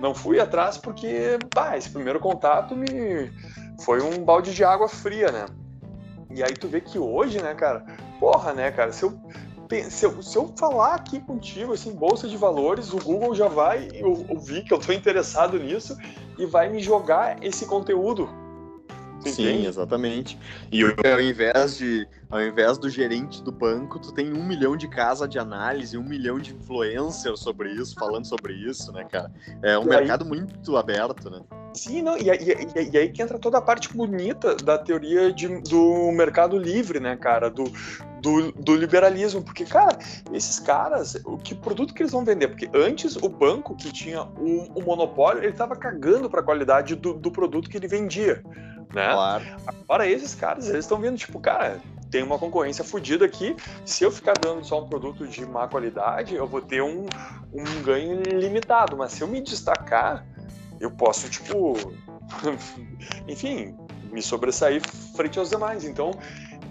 não 0.00 0.14
fui 0.14 0.38
atrás 0.38 0.76
porque, 0.76 1.38
pá, 1.54 1.76
esse 1.76 1.90
primeiro 1.90 2.20
contato 2.20 2.76
me 2.76 3.32
foi 3.80 4.02
um 4.02 4.24
balde 4.24 4.54
de 4.54 4.64
água 4.64 4.88
fria, 4.88 5.30
né? 5.30 5.46
E 6.30 6.42
aí 6.42 6.52
tu 6.52 6.68
vê 6.68 6.80
que 6.80 6.98
hoje, 6.98 7.40
né, 7.40 7.54
cara, 7.54 7.84
porra, 8.18 8.52
né, 8.52 8.70
cara, 8.72 8.92
se 8.92 9.04
eu, 9.04 9.18
se 9.82 10.06
eu, 10.06 10.22
se 10.22 10.36
eu 10.36 10.52
falar 10.56 10.94
aqui 10.94 11.20
contigo, 11.20 11.72
assim, 11.72 11.92
bolsa 11.92 12.28
de 12.28 12.36
valores, 12.36 12.92
o 12.92 12.98
Google 12.98 13.34
já 13.34 13.48
vai 13.48 13.88
ouvir 14.02 14.64
que 14.64 14.72
eu 14.72 14.78
tô 14.78 14.92
interessado 14.92 15.58
nisso 15.58 15.96
e 16.38 16.46
vai 16.46 16.68
me 16.68 16.80
jogar 16.80 17.42
esse 17.42 17.66
conteúdo 17.66 18.28
Sim, 19.30 19.66
exatamente. 19.66 20.38
E 20.70 20.82
ao 20.82 21.20
invés 21.20 21.78
de, 21.78 22.06
ao 22.30 22.42
invés 22.42 22.78
do 22.78 22.88
gerente 22.90 23.42
do 23.42 23.50
banco, 23.50 23.98
tu 23.98 24.12
tem 24.12 24.32
um 24.32 24.44
milhão 24.44 24.76
de 24.76 24.88
casa 24.88 25.26
de 25.26 25.38
análise, 25.38 25.96
um 25.96 26.02
milhão 26.02 26.38
de 26.38 26.54
influencers 26.54 27.40
sobre 27.40 27.70
isso, 27.72 27.94
falando 27.94 28.26
sobre 28.26 28.52
isso, 28.52 28.92
né, 28.92 29.04
cara? 29.04 29.30
É 29.62 29.78
um 29.78 29.84
e 29.84 29.88
mercado 29.88 30.24
aí... 30.24 30.28
muito 30.28 30.76
aberto, 30.76 31.30
né? 31.30 31.40
Sim, 31.74 32.02
não, 32.02 32.16
e, 32.16 32.28
e, 32.28 32.92
e, 32.92 32.98
aí 32.98 33.08
que 33.08 33.20
entra 33.20 33.38
toda 33.38 33.58
a 33.58 33.62
parte 33.62 33.92
bonita 33.92 34.54
da 34.54 34.78
teoria 34.78 35.32
de, 35.32 35.48
do 35.62 36.12
mercado 36.12 36.56
livre, 36.56 37.00
né, 37.00 37.16
cara? 37.16 37.50
Do, 37.50 37.64
do, 38.24 38.52
do, 38.52 38.74
liberalismo. 38.74 39.42
Porque, 39.42 39.64
cara, 39.64 39.96
esses 40.32 40.58
caras, 40.58 41.20
o 41.24 41.36
que 41.36 41.54
produto 41.54 41.92
que 41.92 42.02
eles 42.02 42.12
vão 42.12 42.24
vender? 42.24 42.48
Porque 42.48 42.68
antes 42.74 43.16
o 43.16 43.28
banco 43.28 43.76
que 43.76 43.92
tinha 43.92 44.22
o, 44.22 44.72
o 44.74 44.82
monopólio, 44.82 45.44
ele 45.44 45.52
tava 45.52 45.76
cagando 45.76 46.28
para 46.30 46.40
a 46.40 46.42
qualidade 46.42 46.96
do, 46.96 47.14
do 47.14 47.30
produto 47.30 47.68
que 47.68 47.76
ele 47.76 47.86
vendia 47.86 48.42
né? 48.94 49.12
Claro. 49.12 49.44
Agora 49.66 50.08
esses 50.08 50.34
caras, 50.34 50.68
eles 50.68 50.84
estão 50.84 50.98
vendo, 50.98 51.18
tipo, 51.18 51.40
cara, 51.40 51.80
tem 52.10 52.22
uma 52.22 52.38
concorrência 52.38 52.84
fodida 52.84 53.24
aqui. 53.24 53.56
Se 53.84 54.04
eu 54.04 54.10
ficar 54.10 54.34
dando 54.38 54.64
só 54.64 54.82
um 54.82 54.88
produto 54.88 55.26
de 55.26 55.44
má 55.44 55.66
qualidade, 55.66 56.34
eu 56.34 56.46
vou 56.46 56.62
ter 56.62 56.80
um, 56.80 57.06
um 57.52 57.82
ganho 57.82 58.22
limitado. 58.22 58.96
Mas 58.96 59.12
se 59.12 59.22
eu 59.22 59.28
me 59.28 59.40
destacar, 59.40 60.24
eu 60.80 60.90
posso, 60.92 61.28
tipo, 61.28 61.74
enfim, 63.26 63.76
me 64.12 64.22
sobressair 64.22 64.80
frente 65.16 65.38
aos 65.38 65.50
demais. 65.50 65.84
Então, 65.84 66.12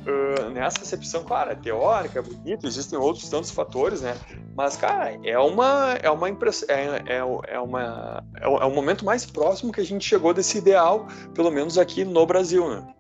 uh, 0.08 0.50
nessa 0.50 0.82
acepção, 0.82 1.24
claro, 1.24 1.52
é 1.52 1.56
teórica, 1.56 2.20
é 2.20 2.22
bonito, 2.22 2.68
existem 2.68 2.98
outros 2.98 3.30
tantos 3.30 3.52
fatores, 3.52 4.02
né? 4.02 4.16
Mas, 4.56 4.76
cara, 4.76 5.18
é 5.24 5.38
uma, 5.38 5.94
é 6.02 6.10
uma 6.10 6.30
impressão, 6.30 6.68
é, 6.70 7.04
é, 7.08 7.18
é, 7.18 7.60
uma, 7.60 8.24
é, 8.40 8.48
o, 8.48 8.58
é 8.58 8.66
o 8.66 8.72
momento 8.72 9.06
mais 9.06 9.26
próximo 9.26 9.72
que 9.72 9.82
a 9.82 9.86
gente 9.86 10.08
chegou 10.08 10.34
desse 10.34 10.58
ideal, 10.58 11.08
pelo 11.34 11.52
menos 11.52 11.78
aqui 11.78 12.04
no 12.04 12.26
Brasil, 12.26 12.70
né? 12.70 12.94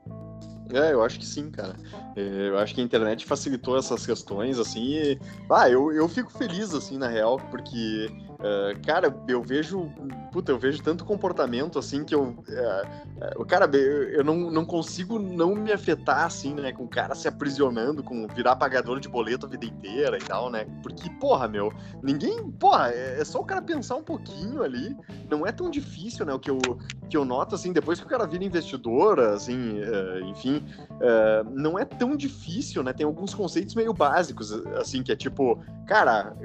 É, 0.73 0.91
eu 0.91 1.03
acho 1.03 1.19
que 1.19 1.25
sim, 1.25 1.51
cara. 1.51 1.75
É, 2.15 2.49
eu 2.49 2.57
acho 2.57 2.73
que 2.73 2.81
a 2.81 2.83
internet 2.83 3.25
facilitou 3.25 3.77
essas 3.77 4.05
questões, 4.05 4.57
assim, 4.57 4.95
e... 4.95 5.19
Ah, 5.49 5.69
eu, 5.69 5.91
eu 5.91 6.07
fico 6.09 6.31
feliz, 6.31 6.73
assim, 6.73 6.97
na 6.97 7.07
real, 7.07 7.37
porque 7.51 8.09
Uh, 8.43 8.77
cara, 8.85 9.15
eu 9.25 9.41
vejo. 9.41 9.89
Puta, 10.33 10.51
eu 10.51 10.59
vejo 10.59 10.83
tanto 10.83 11.05
comportamento 11.05 11.79
assim 11.79 12.03
que 12.03 12.13
eu. 12.13 12.23
Uh, 12.23 13.41
uh, 13.41 13.45
cara, 13.45 13.69
eu, 13.73 14.03
eu 14.09 14.23
não, 14.23 14.51
não 14.51 14.65
consigo 14.65 15.17
não 15.17 15.55
me 15.55 15.71
afetar 15.71 16.25
assim, 16.25 16.53
né? 16.53 16.73
Com 16.73 16.83
o 16.83 16.89
cara 16.89 17.15
se 17.15 17.25
aprisionando, 17.25 18.03
com 18.03 18.27
virar 18.27 18.57
pagador 18.57 18.99
de 18.99 19.07
boleto 19.07 19.45
a 19.45 19.49
vida 19.49 19.65
inteira 19.65 20.17
e 20.17 20.21
tal, 20.21 20.49
né? 20.49 20.65
Porque, 20.83 21.09
porra, 21.21 21.47
meu, 21.47 21.71
ninguém. 22.03 22.51
Porra, 22.51 22.89
é, 22.89 23.21
é 23.21 23.23
só 23.23 23.39
o 23.39 23.45
cara 23.45 23.61
pensar 23.61 23.95
um 23.95 24.03
pouquinho 24.03 24.61
ali. 24.61 24.93
Não 25.29 25.47
é 25.47 25.51
tão 25.53 25.69
difícil, 25.69 26.25
né? 26.25 26.33
O 26.33 26.39
que 26.39 26.51
eu, 26.51 26.59
que 27.09 27.15
eu 27.15 27.23
noto, 27.23 27.55
assim, 27.55 27.71
depois 27.71 27.97
que 27.97 28.05
o 28.05 28.09
cara 28.09 28.27
vira 28.27 28.43
investidor, 28.43 29.21
assim, 29.21 29.79
enfim, 30.27 30.63
não 31.51 31.79
é 31.79 31.85
tão 31.85 32.15
difícil, 32.15 32.83
né? 32.83 32.91
Tem 32.91 33.05
alguns 33.05 33.33
conceitos 33.33 33.73
meio 33.73 33.93
básicos, 33.93 34.51
assim, 34.77 35.01
que 35.01 35.11
é 35.11 35.15
tipo, 35.15 35.59
cara 35.87 36.35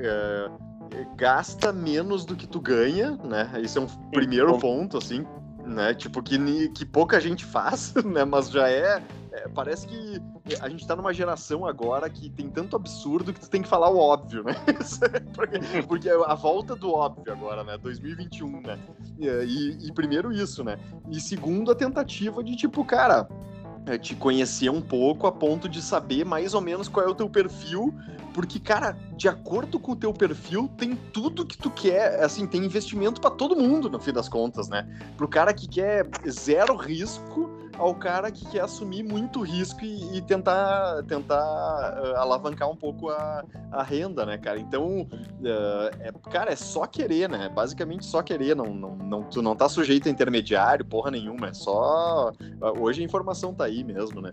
gasta 1.17 1.73
menos 1.73 2.25
do 2.25 2.37
que 2.37 2.47
tu 2.47 2.61
ganha, 2.61 3.17
né? 3.17 3.51
Esse 3.63 3.79
é 3.79 3.81
um 3.81 3.87
primeiro 4.11 4.59
ponto, 4.59 4.97
assim, 4.97 5.27
né? 5.65 5.95
Tipo, 5.95 6.23
que, 6.23 6.69
que 6.71 6.85
pouca 6.85 7.21
gente 7.21 7.45
faz, 7.45 7.95
né? 8.05 8.25
Mas 8.25 8.51
já 8.51 8.69
é, 8.69 9.03
é, 9.33 9.49
Parece 9.49 9.87
que 9.87 10.21
a 10.61 10.69
gente 10.69 10.87
tá 10.87 10.97
numa 10.97 11.13
geração 11.13 11.67
agora 11.67 12.09
que 12.09 12.31
tem 12.31 12.49
tanto 12.49 12.75
absurdo 12.75 13.33
que 13.33 13.41
tu 13.41 13.51
tem 13.51 13.63
que 13.63 13.69
falar 13.69 13.91
o 13.91 13.99
óbvio, 13.99 14.43
né? 14.43 14.55
porque, 15.35 15.59
porque 15.87 16.09
a 16.09 16.35
volta 16.35 16.75
do 16.75 16.93
óbvio 16.93 17.33
agora, 17.33 17.63
né? 17.63 17.77
2021, 17.79 18.63
né? 18.63 18.79
E, 19.19 19.87
e 19.87 19.93
primeiro 19.93 20.33
isso, 20.33 20.65
né? 20.65 20.79
E 21.11 21.21
segundo, 21.21 21.71
a 21.71 21.75
tentativa 21.75 22.43
de, 22.43 22.57
tipo, 22.57 22.85
cara 22.85 23.29
é, 23.29 23.58
te 23.97 24.15
conhecer 24.17 24.69
um 24.71 24.81
pouco 24.81 25.27
a 25.27 25.33
ponto 25.33 25.69
de 25.69 25.81
saber 25.81 26.25
mais 26.25 26.53
ou 26.53 26.61
menos 26.61 26.89
qual 26.89 27.07
é 27.07 27.09
o 27.09 27.15
teu 27.15 27.31
perfil, 27.31 27.95
porque, 28.35 28.59
cara, 28.59 28.97
de 29.17 29.29
acordo 29.29 29.79
com 29.81 29.93
o 29.93 29.97
teu 29.97 30.13
perfil, 30.13 30.69
tem 30.77 30.95
tudo 31.13 31.47
que 31.47 31.57
tu 31.57 31.71
quer, 31.71 32.23
assim, 32.23 32.47
tem 32.47 32.65
investimento 32.65 33.21
para 33.21 33.31
todo 33.31 33.57
mundo, 33.57 33.89
no 33.89 33.99
fim 33.99 34.13
das 34.13 34.29
contas, 34.29 34.69
né? 34.69 34.87
Pro 35.17 35.27
cara 35.27 35.55
que 35.55 35.69
quer 35.69 36.07
zero 36.29 36.77
risco, 36.77 37.51
ao 37.79 37.95
cara 37.95 38.31
que 38.31 38.45
quer 38.47 38.61
assumir 38.61 39.03
muito 39.03 39.41
risco 39.41 39.85
e, 39.85 40.19
e 40.19 40.23
tentar, 40.23 41.03
tentar 41.05 41.37
uh, 41.37 42.17
alavancar 42.17 42.69
um 42.69 42.77
pouco 42.77 43.09
a, 43.09 43.45
a 43.71 43.83
renda, 43.83 44.27
né, 44.27 44.37
cara? 44.37 44.59
Então, 44.59 45.03
uh, 45.03 45.91
é, 46.01 46.13
cara, 46.31 46.53
é 46.53 46.57
só 46.57 46.87
querer, 46.87 47.29
né? 47.29 47.49
Basicamente 47.49 48.05
só 48.05 48.23
querer, 48.23 48.57
não, 48.57 48.75
não, 48.75 48.97
não, 48.97 49.23
tu 49.23 49.41
não 49.41 49.55
tá 49.55 49.69
sujeito 49.69 50.09
a 50.09 50.11
intermediário, 50.11 50.85
porra 50.85 51.11
nenhuma, 51.11 51.49
é 51.49 51.55
só... 51.55 52.33
Uh, 52.61 52.83
hoje 52.83 53.01
a 53.01 53.05
informação 53.05 53.55
tá 53.55 53.65
aí 53.65 53.85
mesmo, 53.85 54.21
né? 54.21 54.33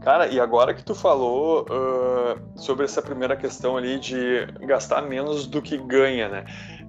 Cara, 0.00 0.26
e 0.26 0.40
agora 0.40 0.74
que 0.74 0.84
tu 0.84 0.96
falou 0.96 1.64
uh, 1.64 2.58
sobre 2.58 2.84
essa 2.84 3.00
primeira 3.00 3.36
questão 3.36 3.76
ali 3.76 4.00
de 4.00 4.46
gastar 4.66 5.02
menos 5.02 5.46
do 5.46 5.62
que 5.62 5.78
ganha, 5.78 6.28
né? 6.28 6.44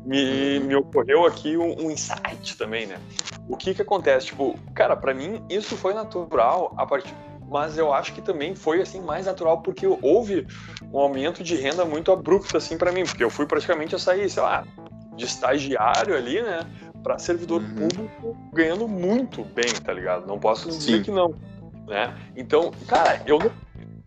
Me, 0.06 0.60
me 0.60 0.76
ocorreu 0.76 1.26
aqui 1.26 1.56
um, 1.56 1.86
um, 1.86 1.92
insight 1.92 2.58
também, 2.58 2.86
né? 2.86 3.00
O 3.48 3.56
que 3.56 3.74
que 3.74 3.82
acontece? 3.82 4.28
Tipo, 4.28 4.58
cara, 4.74 4.96
para 4.96 5.14
mim 5.14 5.42
isso 5.50 5.78
foi 5.78 5.94
natural 5.94 6.74
a 6.78 6.86
partir 6.86 7.14
mas 7.50 7.78
eu 7.78 7.94
acho 7.94 8.14
que 8.14 8.22
também 8.22 8.56
foi 8.56 8.82
assim 8.82 9.00
mais 9.00 9.28
natural 9.28 9.62
porque 9.62 9.86
houve 9.86 10.48
um 10.92 10.98
aumento 10.98 11.44
de 11.44 11.56
renda 11.56 11.86
muito 11.86 12.12
abrupto 12.12 12.58
assim 12.58 12.80
para 12.80 12.92
mim, 12.92 13.04
porque 13.04 13.24
eu 13.24 13.30
fui 13.30 13.46
praticamente 13.46 13.94
a 13.94 14.00
sair, 14.00 14.28
sei 14.28 14.42
lá, 14.42 14.66
de 15.16 15.26
estagiário 15.26 16.16
ali, 16.16 16.42
né, 16.42 16.62
para 17.04 17.20
servidor 17.20 17.62
uhum. 17.62 17.76
público 17.76 18.38
ganhando 18.52 18.88
muito 18.88 19.44
bem, 19.44 19.72
tá 19.84 19.94
ligado? 19.94 20.26
Não 20.26 20.40
posso 20.40 20.68
dizer 20.68 20.98
Sim. 20.98 21.04
que 21.04 21.12
não 21.12 21.36
né? 21.88 22.16
Então, 22.36 22.72
cara, 22.88 23.22
eu 23.26 23.40
não, 23.40 23.52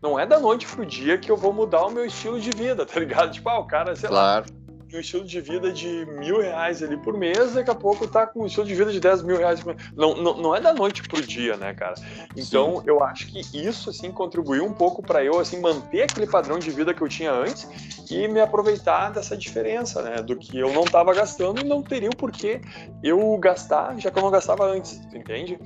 não 0.03 0.19
é 0.19 0.27
da 0.27 0.41
noite 0.41 0.67
pro 0.67 0.85
dia 0.85 1.19
que 1.19 1.31
eu 1.31 1.37
vou 1.37 1.53
mudar 1.53 1.87
o 1.87 1.91
meu 1.91 2.05
estilo 2.05 2.41
de 2.41 2.51
vida, 2.51 2.85
tá 2.87 2.99
ligado? 2.99 3.33
Tipo, 3.33 3.49
ah, 3.49 3.59
o 3.59 3.67
cara, 3.67 3.95
sei 3.95 4.09
claro. 4.09 4.47
lá, 4.51 4.66
um 4.94 5.01
estilo 5.01 5.25
de 5.25 5.40
vida 5.40 5.72
de 5.72 6.07
mil 6.07 6.40
reais 6.40 6.83
ali 6.83 6.96
por 6.96 7.16
mês, 7.16 7.55
daqui 7.55 7.70
a 7.70 7.75
pouco 7.75 8.07
tá 8.07 8.27
com 8.27 8.42
um 8.42 8.46
estilo 8.46 8.66
de 8.66 8.75
vida 8.75 8.92
de 8.92 9.01
10 9.01 9.22
mil 9.22 9.37
reais 9.37 9.61
por 9.61 9.75
mês. 9.75 9.90
Não, 9.96 10.14
não, 10.14 10.37
não 10.37 10.55
é 10.55 10.61
da 10.61 10.72
noite 10.72 11.03
pro 11.03 11.20
dia, 11.20 11.57
né, 11.57 11.75
cara? 11.75 11.94
Então, 12.37 12.77
Sim. 12.77 12.83
eu 12.87 13.03
acho 13.03 13.27
que 13.27 13.40
isso, 13.53 13.90
assim, 13.90 14.12
contribuiu 14.12 14.64
um 14.64 14.72
pouco 14.72 15.03
para 15.03 15.25
eu, 15.25 15.40
assim, 15.40 15.61
manter 15.61 16.03
aquele 16.03 16.27
padrão 16.27 16.59
de 16.59 16.70
vida 16.70 16.94
que 16.94 17.03
eu 17.03 17.09
tinha 17.09 17.33
antes 17.33 17.68
e 18.11 18.29
me 18.29 18.40
aproveitar 18.40 19.11
dessa 19.11 19.37
diferença, 19.37 20.03
né? 20.03 20.22
Do 20.22 20.37
que 20.37 20.59
eu 20.59 20.72
não 20.72 20.85
tava 20.85 21.12
gastando 21.12 21.61
e 21.61 21.64
não 21.64 21.83
teria 21.83 22.11
o 22.11 22.16
porquê 22.16 22.61
eu 23.03 23.37
gastar, 23.38 23.99
já 23.99 24.11
que 24.11 24.18
eu 24.18 24.22
não 24.22 24.31
gastava 24.31 24.64
antes, 24.64 25.01
entende? 25.12 25.59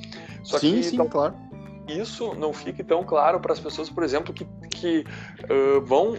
Só 0.43 0.59
sim, 0.59 0.77
que, 0.77 0.83
sim, 0.83 0.95
então, 0.95 1.09
claro 1.09 1.35
isso 1.89 2.35
não 2.35 2.53
fique 2.53 2.85
tão 2.85 3.03
claro 3.03 3.41
para 3.41 3.53
as 3.53 3.59
pessoas, 3.59 3.91
por 3.91 4.05
exemplo, 4.05 4.33
que, 4.33 4.47
que 4.71 5.05
uh, 5.51 5.81
vão 5.81 6.17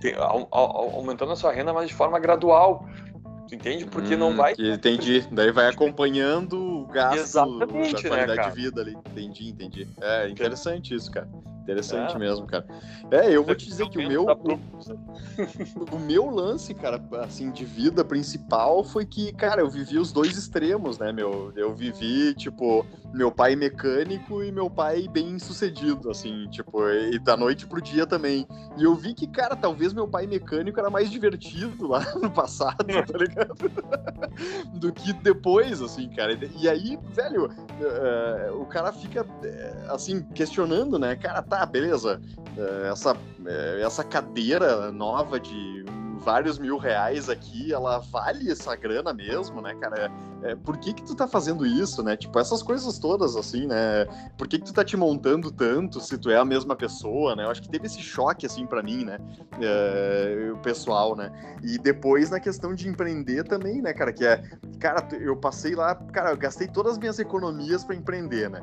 ter, 0.00 0.16
aumentando 0.18 1.32
a 1.32 1.36
sua 1.36 1.52
renda, 1.52 1.72
mas 1.72 1.88
de 1.88 1.94
forma 1.94 2.18
gradual. 2.18 2.88
Tu 3.48 3.54
entende? 3.56 3.84
Porque 3.84 4.14
hum, 4.14 4.18
não 4.18 4.36
vai. 4.36 4.54
Entendi. 4.58 5.26
Daí 5.30 5.50
vai 5.50 5.68
acompanhando 5.68 6.82
o 6.82 6.86
gasto 6.86 7.18
Exatamente, 7.18 7.94
da 7.94 8.02
né, 8.02 8.08
qualidade 8.08 8.36
né, 8.36 8.48
de 8.48 8.54
vida 8.54 8.80
ali. 8.80 8.92
Entendi, 8.92 9.48
entendi. 9.50 9.88
É 10.00 10.28
interessante 10.28 10.94
isso, 10.94 11.10
cara. 11.10 11.28
Interessante 11.70 12.16
é. 12.16 12.18
mesmo, 12.18 12.46
cara. 12.46 12.66
É, 13.10 13.30
eu 13.30 13.44
vou 13.44 13.54
te 13.54 13.66
dizer 13.66 13.88
que 13.88 13.98
o 13.98 14.08
meu. 14.08 14.24
O, 14.24 15.94
o 15.94 15.98
meu 15.98 16.28
lance, 16.28 16.74
cara, 16.74 17.00
assim, 17.22 17.50
de 17.50 17.64
vida 17.64 18.04
principal 18.04 18.82
foi 18.82 19.06
que, 19.06 19.32
cara, 19.32 19.60
eu 19.60 19.70
vivi 19.70 19.98
os 19.98 20.10
dois 20.10 20.36
extremos, 20.36 20.98
né, 20.98 21.12
meu? 21.12 21.52
Eu 21.54 21.72
vivi, 21.72 22.34
tipo, 22.34 22.84
meu 23.12 23.30
pai 23.30 23.54
mecânico 23.54 24.42
e 24.42 24.50
meu 24.50 24.68
pai 24.68 25.06
bem 25.08 25.38
sucedido, 25.38 26.10
assim, 26.10 26.48
tipo, 26.48 26.88
e 26.88 27.18
da 27.18 27.36
noite 27.36 27.66
pro 27.66 27.80
dia 27.80 28.06
também. 28.06 28.46
E 28.76 28.84
eu 28.84 28.94
vi 28.94 29.14
que, 29.14 29.26
cara, 29.26 29.54
talvez 29.54 29.92
meu 29.92 30.08
pai 30.08 30.26
mecânico 30.26 30.80
era 30.80 30.90
mais 30.90 31.10
divertido 31.10 31.86
lá 31.86 32.04
no 32.20 32.30
passado, 32.30 32.86
tá 32.86 33.18
ligado? 33.18 33.70
Do 34.74 34.92
que 34.92 35.12
depois, 35.12 35.80
assim, 35.82 36.08
cara. 36.08 36.38
E 36.56 36.68
aí, 36.68 36.98
velho, 37.12 37.46
uh, 37.46 38.60
o 38.60 38.66
cara 38.66 38.92
fica, 38.92 39.26
eh, 39.42 39.86
assim, 39.88 40.22
questionando, 40.34 40.98
né? 40.98 41.16
Cara, 41.16 41.42
tá, 41.42 41.59
beleza, 41.66 42.20
é, 42.56 42.90
essa, 42.90 43.16
é, 43.46 43.82
essa 43.82 44.04
cadeira 44.04 44.90
nova 44.90 45.38
de 45.38 45.84
vários 46.20 46.58
mil 46.58 46.76
reais 46.76 47.28
aqui, 47.28 47.72
ela 47.72 47.98
vale 47.98 48.50
essa 48.50 48.76
grana 48.76 49.12
mesmo, 49.12 49.60
né, 49.60 49.74
cara? 49.74 50.12
É, 50.42 50.54
por 50.54 50.76
que 50.78 50.92
que 50.92 51.02
tu 51.02 51.14
tá 51.14 51.26
fazendo 51.26 51.66
isso, 51.66 52.02
né? 52.02 52.16
Tipo, 52.16 52.38
essas 52.38 52.62
coisas 52.62 52.98
todas, 52.98 53.36
assim, 53.36 53.66
né? 53.66 54.04
Por 54.36 54.46
que 54.46 54.58
que 54.58 54.64
tu 54.66 54.72
tá 54.72 54.84
te 54.84 54.96
montando 54.96 55.50
tanto 55.50 56.00
se 56.00 56.16
tu 56.18 56.30
é 56.30 56.36
a 56.36 56.44
mesma 56.44 56.76
pessoa, 56.76 57.34
né? 57.34 57.44
Eu 57.44 57.50
acho 57.50 57.62
que 57.62 57.68
teve 57.68 57.86
esse 57.86 58.00
choque, 58.00 58.46
assim, 58.46 58.66
para 58.66 58.82
mim, 58.82 59.04
né? 59.04 59.18
É, 59.60 60.50
o 60.52 60.58
pessoal, 60.58 61.16
né? 61.16 61.30
E 61.62 61.78
depois 61.78 62.30
na 62.30 62.38
questão 62.38 62.74
de 62.74 62.88
empreender 62.88 63.44
também, 63.44 63.82
né, 63.82 63.92
cara? 63.92 64.12
Que 64.12 64.24
é, 64.24 64.42
cara, 64.78 65.06
eu 65.18 65.36
passei 65.36 65.74
lá, 65.74 65.94
cara, 65.94 66.30
eu 66.30 66.36
gastei 66.36 66.68
todas 66.68 66.92
as 66.92 66.98
minhas 66.98 67.18
economias 67.18 67.84
para 67.84 67.96
empreender, 67.96 68.48
né? 68.48 68.62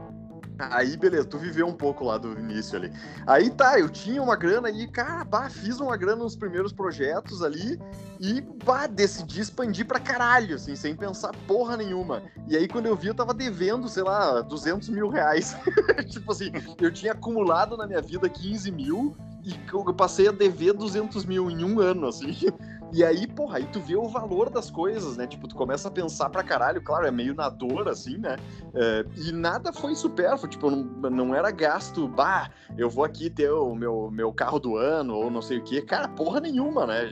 Aí, 0.60 0.98
beleza, 0.98 1.26
tu 1.28 1.38
viveu 1.38 1.68
um 1.68 1.74
pouco 1.74 2.04
lá 2.04 2.18
do 2.18 2.40
início 2.40 2.76
ali. 2.78 2.92
Aí 3.26 3.50
tá, 3.50 3.80
eu 3.80 3.90
tinha 3.90 4.22
uma 4.22 4.36
grana 4.36 4.70
e, 4.70 4.88
cara, 4.88 5.24
bah, 5.24 5.50
fiz 5.50 5.80
uma 5.80 5.96
grana 5.96 6.24
nos 6.24 6.36
primeiros 6.36 6.74
projetos 6.74 7.44
ali 7.44 7.80
e, 8.20 8.42
bah, 8.64 8.88
decidi 8.88 9.42
expandir 9.42 9.86
pra 9.86 10.00
caralho, 10.00 10.56
assim, 10.56 10.76
sem 10.76 10.96
pensar 10.96 11.32
porra 11.48 11.78
nenhuma. 11.78 12.24
E 12.48 12.58
aí, 12.58 12.68
quando 12.68 12.88
eu 12.88 12.96
vi, 12.96 13.08
eu 13.08 13.16
tava 13.16 13.34
devendo, 13.34 13.88
sei 13.88 14.04
lá, 14.04 14.42
200 14.42 14.90
mil 14.90 15.10
reais. 15.10 15.56
tipo 16.10 16.32
assim, 16.32 16.52
eu 16.80 16.92
tinha 16.92 17.12
acumulado 17.12 17.78
na 17.78 17.86
minha 17.86 18.02
vida 18.02 18.28
15 18.28 18.72
mil 18.72 19.16
e 19.48 19.58
eu 19.72 19.94
passei 19.94 20.28
a 20.28 20.32
dever 20.32 20.74
200 20.74 21.26
mil 21.26 21.50
em 21.50 21.64
um 21.64 21.80
ano, 21.80 22.08
assim. 22.08 22.36
E 22.94 23.04
aí, 23.04 23.28
porra, 23.28 23.58
aí 23.58 23.66
tu 23.66 23.82
vê 23.82 23.98
o 23.98 24.08
valor 24.08 24.50
das 24.50 24.72
coisas, 24.72 25.18
né? 25.18 25.28
Tipo, 25.28 25.48
tu 25.48 25.56
começa 25.56 25.90
a 25.90 25.92
pensar 25.92 26.30
pra 26.30 26.42
caralho, 26.42 26.82
claro, 26.82 27.06
é 27.06 27.12
meio 27.12 27.36
na 27.36 27.50
dor, 27.50 27.90
assim, 27.90 28.18
né? 28.18 28.38
É, 28.74 29.06
e 29.18 29.32
nada 29.32 29.74
foi 29.74 29.94
supérfluo, 29.94 30.50
tipo, 30.50 30.72
não, 30.72 31.10
não 31.10 31.36
era 31.36 31.52
gasto, 31.52 32.08
bah, 32.08 32.50
eu 32.78 32.90
vou 32.90 33.04
aqui 33.04 33.30
ter 33.30 33.52
o 33.52 33.76
meu, 33.76 34.10
meu 34.10 34.32
carro 34.32 34.58
do 34.58 34.78
ano, 34.78 35.16
ou 35.16 35.30
não 35.30 35.42
sei 35.42 35.58
o 35.58 35.64
quê. 35.64 35.82
Cara, 35.82 36.08
porra 36.08 36.40
nenhuma, 36.40 36.86
né? 36.86 37.10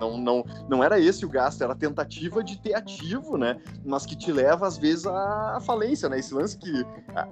Não, 0.00 0.16
não, 0.16 0.44
não 0.68 0.82
era 0.82 0.98
esse 0.98 1.24
o 1.26 1.28
gasto, 1.28 1.62
era 1.62 1.74
a 1.74 1.76
tentativa 1.76 2.42
de 2.42 2.58
ter 2.58 2.74
ativo, 2.74 3.36
né? 3.36 3.58
Mas 3.84 4.06
que 4.06 4.16
te 4.16 4.32
leva, 4.32 4.66
às 4.66 4.78
vezes, 4.78 5.06
à 5.06 5.58
falência, 5.60 6.08
né? 6.08 6.18
Esse 6.18 6.32
lance 6.32 6.56
que, 6.56 6.72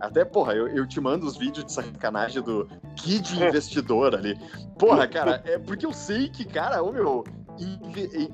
até, 0.01 0.27
porra, 0.27 0.55
eu, 0.55 0.69
eu 0.69 0.87
te 0.87 1.01
mando 1.01 1.27
os 1.27 1.39
vídeos 1.39 1.65
de 1.65 1.73
sacanagem 1.73 2.43
do 2.43 2.69
Kid 2.97 3.33
Investidor 3.43 4.15
ali. 4.15 4.38
Porra, 4.79 5.07
cara, 5.09 5.43
é 5.45 5.59
porque 5.59 5.85
eu 5.85 5.93
sei 5.93 6.29
que, 6.29 6.45
cara, 6.45 6.83
ô 6.83 6.93
meu 6.93 7.25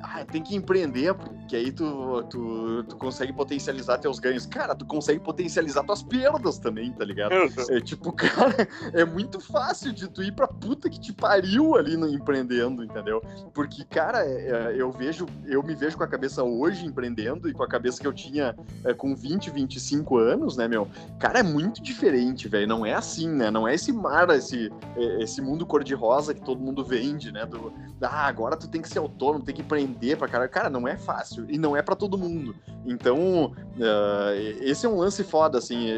ah, 0.02 0.24
tem 0.24 0.42
que 0.42 0.54
empreender, 0.54 1.14
porque 1.14 1.56
aí 1.56 1.72
tu, 1.72 2.22
tu, 2.24 2.84
tu 2.84 2.96
consegue 2.96 3.32
potencializar 3.32 3.98
teus 3.98 4.18
ganhos. 4.18 4.46
Cara, 4.46 4.74
tu 4.74 4.84
consegue 4.84 5.20
potencializar 5.20 5.82
tuas 5.84 6.02
perdas 6.02 6.58
também, 6.58 6.92
tá 6.92 7.04
ligado? 7.04 7.34
É 7.70 7.80
tipo, 7.80 8.12
cara, 8.14 8.68
é 8.92 9.04
muito 9.04 9.40
fácil 9.40 9.92
de 9.92 10.08
tu 10.08 10.22
ir 10.22 10.32
pra 10.32 10.46
puta 10.46 10.88
que 10.88 11.00
te 11.00 11.12
pariu 11.12 11.76
ali 11.76 11.96
no 11.96 12.08
empreendendo, 12.08 12.84
entendeu? 12.84 13.22
Porque, 13.52 13.84
cara, 13.84 14.24
é, 14.24 14.50
é, 14.50 14.74
eu 14.76 14.90
vejo, 14.90 15.26
eu 15.46 15.62
me 15.62 15.74
vejo 15.74 15.96
com 15.96 16.04
a 16.04 16.08
cabeça 16.08 16.42
hoje 16.42 16.86
empreendendo 16.86 17.48
e 17.48 17.52
com 17.52 17.62
a 17.62 17.68
cabeça 17.68 18.00
que 18.00 18.06
eu 18.06 18.12
tinha 18.12 18.54
é, 18.84 18.92
com 18.94 19.14
20, 19.14 19.50
25 19.50 20.18
anos, 20.18 20.56
né, 20.56 20.68
meu? 20.68 20.88
Cara, 21.18 21.40
é 21.40 21.42
muito 21.42 21.82
diferente, 21.82 22.48
velho. 22.48 22.66
Não 22.66 22.86
é 22.86 22.94
assim, 22.94 23.28
né? 23.28 23.50
Não 23.50 23.66
é 23.66 23.74
esse 23.74 23.92
mar, 23.92 24.28
esse, 24.30 24.72
é, 24.96 25.22
esse 25.22 25.40
mundo 25.40 25.66
cor-de-rosa 25.66 26.34
que 26.34 26.42
todo 26.42 26.60
mundo 26.60 26.84
vende, 26.84 27.32
né? 27.32 27.44
Do, 27.46 27.72
ah, 28.02 28.26
agora 28.26 28.56
tu 28.56 28.68
tem 28.68 28.82
que 28.82 28.88
ser 28.88 28.98
autônomo, 28.98 29.13
tem 29.44 29.54
que 29.54 29.62
empreender 29.62 30.16
pra 30.16 30.28
caralho. 30.28 30.50
Cara, 30.50 30.70
não 30.70 30.86
é 30.86 30.96
fácil 30.96 31.46
e 31.48 31.58
não 31.58 31.76
é 31.76 31.82
para 31.82 31.94
todo 31.94 32.18
mundo. 32.18 32.54
Então, 32.86 33.46
uh, 33.46 34.60
esse 34.60 34.84
é 34.84 34.88
um 34.88 34.98
lance 34.98 35.24
foda, 35.24 35.58
assim. 35.58 35.88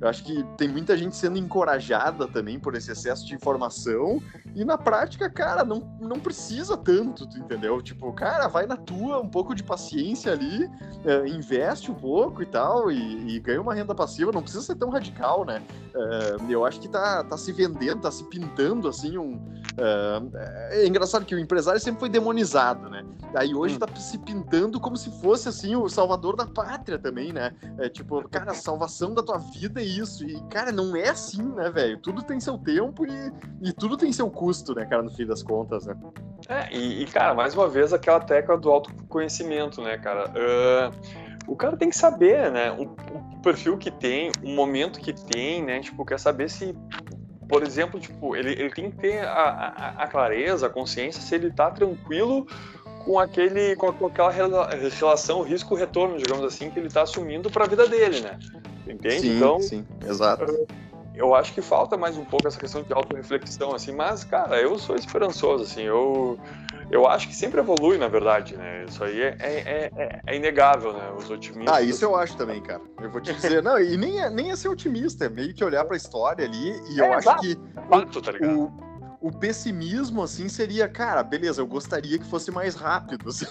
Eu 0.00 0.08
acho 0.08 0.22
que 0.24 0.44
tem 0.56 0.68
muita 0.68 0.96
gente 0.96 1.16
sendo 1.16 1.38
encorajada 1.38 2.26
também 2.28 2.58
por 2.58 2.74
esse 2.74 2.92
excesso 2.92 3.26
de 3.26 3.34
informação 3.34 4.22
e 4.54 4.64
na 4.64 4.78
prática, 4.78 5.28
cara, 5.28 5.64
não, 5.64 5.80
não 6.00 6.20
precisa 6.20 6.76
tanto, 6.76 7.24
entendeu? 7.36 7.82
Tipo, 7.82 8.12
cara, 8.12 8.46
vai 8.46 8.66
na 8.66 8.76
tua, 8.76 9.20
um 9.20 9.28
pouco 9.28 9.54
de 9.54 9.62
paciência 9.62 10.32
ali, 10.32 10.64
uh, 10.64 11.26
investe 11.26 11.90
um 11.90 11.94
pouco 11.94 12.42
e 12.42 12.46
tal 12.46 12.90
e, 12.90 13.34
e, 13.34 13.40
ganha 13.40 13.60
uma 13.60 13.74
renda 13.74 13.94
passiva. 13.94 14.30
Não 14.30 14.42
precisa 14.42 14.62
ser 14.62 14.76
tão 14.76 14.90
radical, 14.90 15.44
né? 15.44 15.62
Uh, 15.94 16.50
eu 16.50 16.64
acho 16.64 16.78
que 16.78 16.88
tá, 16.88 17.24
tá 17.24 17.36
se 17.36 17.52
vendendo, 17.52 18.02
tá 18.02 18.10
se 18.10 18.24
pintando, 18.24 18.88
assim, 18.88 19.18
um... 19.18 19.40
é 20.70 20.86
engraçado 20.86 21.24
que 21.24 21.34
o 21.34 21.38
empresário 21.38 21.80
sempre 21.80 22.00
foi 22.00 22.08
demonizado, 22.08 22.63
né? 22.72 23.04
Aí 23.34 23.54
hoje 23.54 23.76
hum. 23.76 23.78
tá 23.78 23.94
se 23.96 24.16
pintando 24.18 24.80
como 24.80 24.96
se 24.96 25.10
fosse, 25.20 25.48
assim, 25.48 25.76
o 25.76 25.88
salvador 25.88 26.36
da 26.36 26.46
pátria 26.46 26.98
também, 26.98 27.32
né? 27.32 27.54
É 27.78 27.88
tipo, 27.88 28.26
cara, 28.28 28.52
a 28.52 28.54
salvação 28.54 29.12
da 29.12 29.22
tua 29.22 29.38
vida 29.38 29.80
é 29.80 29.84
isso. 29.84 30.24
E, 30.24 30.40
cara, 30.48 30.72
não 30.72 30.96
é 30.96 31.10
assim, 31.10 31.42
né, 31.42 31.70
velho? 31.70 31.98
Tudo 31.98 32.22
tem 32.22 32.40
seu 32.40 32.56
tempo 32.56 33.04
e, 33.04 33.32
e 33.60 33.72
tudo 33.72 33.96
tem 33.96 34.12
seu 34.12 34.30
custo, 34.30 34.74
né, 34.74 34.86
cara, 34.86 35.02
no 35.02 35.10
fim 35.10 35.26
das 35.26 35.42
contas, 35.42 35.86
né? 35.86 35.96
É, 36.48 36.74
e, 36.74 37.02
e 37.02 37.06
cara, 37.06 37.34
mais 37.34 37.54
uma 37.54 37.68
vez, 37.68 37.92
aquela 37.92 38.20
tecla 38.20 38.56
do 38.56 38.70
autoconhecimento, 38.70 39.82
né, 39.82 39.98
cara? 39.98 40.30
Uh 40.30 41.24
o 41.46 41.56
cara 41.56 41.76
tem 41.76 41.90
que 41.90 41.96
saber, 41.96 42.50
né? 42.50 42.72
O, 42.72 42.84
o, 42.84 43.40
perfil 43.42 43.76
que 43.76 43.90
tem, 43.90 44.32
o 44.42 44.50
momento 44.50 44.98
que 44.98 45.12
tem, 45.12 45.62
né? 45.62 45.80
Tipo, 45.80 46.04
quer 46.04 46.18
saber 46.18 46.48
se 46.48 46.74
por 47.48 47.62
exemplo, 47.62 48.00
tipo, 48.00 48.34
ele, 48.36 48.52
ele 48.52 48.70
tem 48.70 48.90
que 48.90 48.96
ter 48.98 49.24
a, 49.24 49.94
a, 49.98 50.04
a 50.04 50.08
clareza, 50.08 50.66
a 50.66 50.70
consciência 50.70 51.20
se 51.20 51.34
ele 51.34 51.48
está 51.48 51.70
tranquilo 51.70 52.46
com 53.04 53.18
aquele 53.18 53.76
com 53.76 54.06
aquela 54.06 54.30
relação 54.30 55.42
risco-retorno, 55.42 56.16
digamos 56.16 56.44
assim, 56.44 56.70
que 56.70 56.78
ele 56.78 56.86
está 56.86 57.02
assumindo 57.02 57.50
para 57.50 57.64
a 57.64 57.68
vida 57.68 57.86
dele, 57.86 58.20
né? 58.20 58.38
Entende? 58.86 59.20
Sim, 59.20 59.36
então, 59.36 59.60
sim, 59.60 59.84
exato. 60.06 60.66
Eu 61.14 61.34
acho 61.34 61.52
que 61.54 61.62
falta 61.62 61.96
mais 61.96 62.16
um 62.16 62.24
pouco 62.24 62.48
essa 62.48 62.58
questão 62.58 62.82
de 62.82 62.92
autorreflexão, 62.92 63.74
assim, 63.74 63.92
mas, 63.92 64.24
cara, 64.24 64.60
eu 64.60 64.78
sou 64.78 64.96
esperançoso, 64.96 65.64
assim, 65.64 65.82
eu 65.82 66.38
eu 66.90 67.06
acho 67.06 67.28
que 67.28 67.34
sempre 67.34 67.60
evolui, 67.60 67.98
na 67.98 68.08
verdade, 68.08 68.56
né? 68.56 68.84
Isso 68.88 69.02
aí 69.02 69.20
é, 69.20 69.36
é, 69.40 69.90
é, 69.96 70.20
é 70.26 70.36
inegável, 70.36 70.92
né? 70.92 71.12
Os 71.16 71.30
otimistas. 71.30 71.74
Ah, 71.74 71.80
isso 71.80 72.04
eu 72.04 72.14
acho 72.14 72.36
também, 72.36 72.60
cara. 72.60 72.82
Eu 73.00 73.10
vou 73.10 73.20
te 73.20 73.32
dizer, 73.32 73.62
não, 73.62 73.78
e 73.78 73.96
nem 73.96 74.20
é, 74.20 74.30
nem 74.30 74.50
é 74.50 74.56
ser 74.56 74.68
otimista, 74.68 75.24
é 75.24 75.28
meio 75.28 75.54
que 75.54 75.64
olhar 75.64 75.84
para 75.84 75.94
a 75.94 75.96
história 75.96 76.44
ali, 76.44 76.80
e 76.90 76.98
eu 76.98 77.06
é, 77.06 77.14
acho 77.14 77.36
que. 77.38 77.58
Fato, 77.88 78.22
tá 78.22 78.32
ligado? 78.32 78.60
O, 78.60 78.93
o 79.24 79.32
pessimismo, 79.32 80.22
assim, 80.22 80.50
seria, 80.50 80.86
cara, 80.86 81.22
beleza, 81.22 81.62
eu 81.62 81.66
gostaria 81.66 82.18
que 82.18 82.26
fosse 82.26 82.50
mais 82.50 82.74
rápido, 82.74 83.26
assim. 83.30 83.46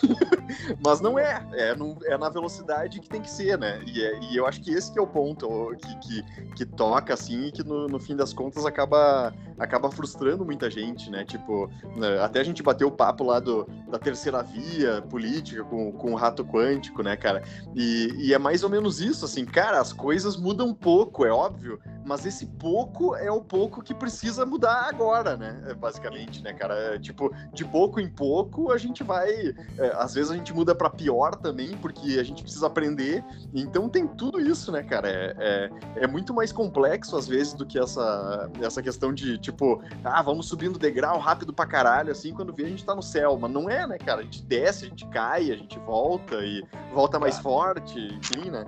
mas 0.86 1.02
não 1.02 1.18
é. 1.18 1.44
É, 1.54 1.74
no, 1.74 1.98
é, 2.06 2.16
na 2.16 2.30
velocidade 2.30 3.00
que 3.00 3.10
tem 3.10 3.20
que 3.20 3.30
ser, 3.30 3.58
né? 3.58 3.82
E, 3.88 4.04
é, 4.04 4.20
e, 4.20 4.38
eu 4.38 4.46
acho 4.46 4.62
que 4.62 4.72
esse 4.72 4.94
que 4.94 5.00
é 5.00 5.02
o 5.02 5.08
ponto 5.08 5.76
que, 5.78 5.96
que, 5.98 6.24
que 6.58 6.66
toca, 6.66 7.16
assim, 7.16 7.48
e 7.48 7.52
que 7.52 7.64
no, 7.64 7.88
no, 7.88 8.00
fim 8.00 8.16
das 8.16 8.32
contas 8.32 8.68
acaba, 8.68 9.34
acaba 9.58 9.90
frustrando 9.90 10.46
muita 10.46 10.70
gente, 10.70 11.10
né? 11.10 11.26
Tipo, 11.26 11.68
né, 11.96 12.20
até 12.22 12.40
a 12.40 12.44
gente 12.44 12.62
bateu 12.62 12.90
o 12.90 12.92
papo 12.92 13.24
lá 13.24 13.40
do, 13.40 13.68
da 13.90 13.98
terceira 13.98 14.44
via 14.44 15.02
política 15.02 15.64
com, 15.64 15.92
com 15.94 16.12
o 16.12 16.16
rato 16.16 16.46
quântico, 16.46 17.02
né, 17.02 17.18
cara? 17.18 17.42
E, 17.74 18.14
e 18.20 18.32
é 18.32 18.38
mais 18.38 18.64
ou 18.64 18.70
menos 18.70 19.02
isso, 19.02 19.26
assim, 19.26 19.44
cara, 19.44 19.82
as 19.82 19.92
coisas 19.92 20.38
mudam 20.38 20.72
pouco, 20.72 21.26
é 21.26 21.32
óbvio, 21.32 21.80
mas 22.06 22.28
esse 22.28 22.46
pouco 22.46 23.16
é 23.16 23.32
o 23.32 23.42
pouco 23.42 23.82
que 23.82 23.96
precisa 23.96 24.46
mudar 24.46 24.88
agora, 24.88 25.36
né? 25.36 25.62
É, 25.65 25.73
basicamente, 25.73 26.41
né, 26.41 26.54
cara? 26.54 26.73
É, 26.95 26.99
tipo, 26.99 27.34
de 27.54 27.63
pouco 27.63 27.99
em 27.99 28.10
pouco 28.10 28.71
a 28.71 28.78
gente 28.78 29.04
vai. 29.04 29.30
É, 29.78 29.93
às 29.95 30.13
vezes 30.13 30.32
a 30.32 30.36
gente 30.36 30.54
muda 30.54 30.76
para 30.76 30.89
pior 30.89 31.36
também, 31.36 31.78
porque 31.78 32.19
a 32.19 32.23
gente 32.23 32.43
precisa 32.43 32.67
aprender. 32.67 33.23
Então 33.54 33.88
tem 33.88 34.08
tudo 34.08 34.39
isso, 34.39 34.71
né, 34.71 34.84
cara? 34.84 35.10
É, 35.10 35.36
é, 35.38 36.04
é, 36.04 36.08
muito 36.08 36.34
mais 36.34 36.52
complexo 36.52 37.15
às 37.15 37.28
vezes 37.28 37.54
do 37.54 37.65
que 37.65 37.80
essa, 37.80 38.49
essa 38.62 38.82
questão 38.82 39.13
de, 39.13 39.38
tipo, 39.38 39.82
ah, 40.04 40.21
vamos 40.21 40.47
subindo 40.47 40.78
degrau 40.78 41.17
rápido 41.19 41.54
pra 41.54 41.65
caralho, 41.65 42.12
assim, 42.12 42.34
quando 42.34 42.54
vê 42.54 42.65
a 42.65 42.69
gente 42.69 42.86
tá 42.86 42.93
no 42.93 43.04
céu. 43.04 43.38
Mas 43.39 43.52
não 43.52 43.69
é, 43.69 43.88
né, 43.88 43.97
cara? 43.97 44.21
A 44.21 44.23
gente 44.23 44.43
desce, 44.43 44.86
a 44.86 44.89
gente 44.89 45.08
cai, 45.08 45.52
a 45.52 45.56
gente 45.56 45.80
volta 45.80 46.36
e 46.43 46.63
volta 46.93 47.19
mais 47.19 47.39
forte, 47.39 47.99
enfim, 47.99 48.49
né? 48.49 48.65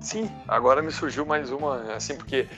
Sim, 0.00 0.30
agora 0.48 0.80
me 0.80 0.90
surgiu 0.90 1.26
mais 1.26 1.50
uma, 1.50 1.94
assim, 1.94 2.16
porque 2.16 2.48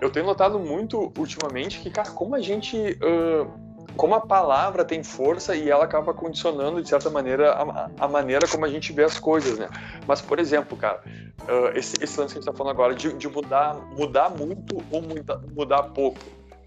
eu 0.00 0.10
tenho 0.10 0.26
notado 0.26 0.58
muito 0.58 1.12
ultimamente 1.16 1.80
que, 1.80 1.90
cara, 1.90 2.10
como 2.10 2.34
a 2.34 2.40
gente. 2.40 2.76
Uh, 3.02 3.64
como 3.96 4.14
a 4.14 4.20
palavra 4.20 4.84
tem 4.84 5.04
força 5.04 5.54
e 5.54 5.70
ela 5.70 5.84
acaba 5.84 6.12
condicionando, 6.12 6.82
de 6.82 6.88
certa 6.88 7.08
maneira, 7.08 7.52
a, 7.52 7.90
a 8.00 8.08
maneira 8.08 8.46
como 8.48 8.64
a 8.64 8.68
gente 8.68 8.92
vê 8.92 9.04
as 9.04 9.20
coisas, 9.20 9.56
né? 9.56 9.68
Mas, 10.04 10.20
por 10.20 10.40
exemplo, 10.40 10.76
cara, 10.76 11.00
uh, 11.42 11.78
esse, 11.78 11.94
esse, 12.02 12.18
lance 12.18 12.34
que 12.34 12.38
a 12.38 12.42
gente 12.42 12.50
tá 12.50 12.52
falando 12.52 12.72
agora 12.72 12.94
de, 12.94 13.12
de 13.12 13.28
mudar, 13.28 13.76
mudar 13.96 14.30
muito 14.30 14.82
ou 14.90 15.00
muda, 15.00 15.40
mudar 15.54 15.84
pouco. 15.84 16.18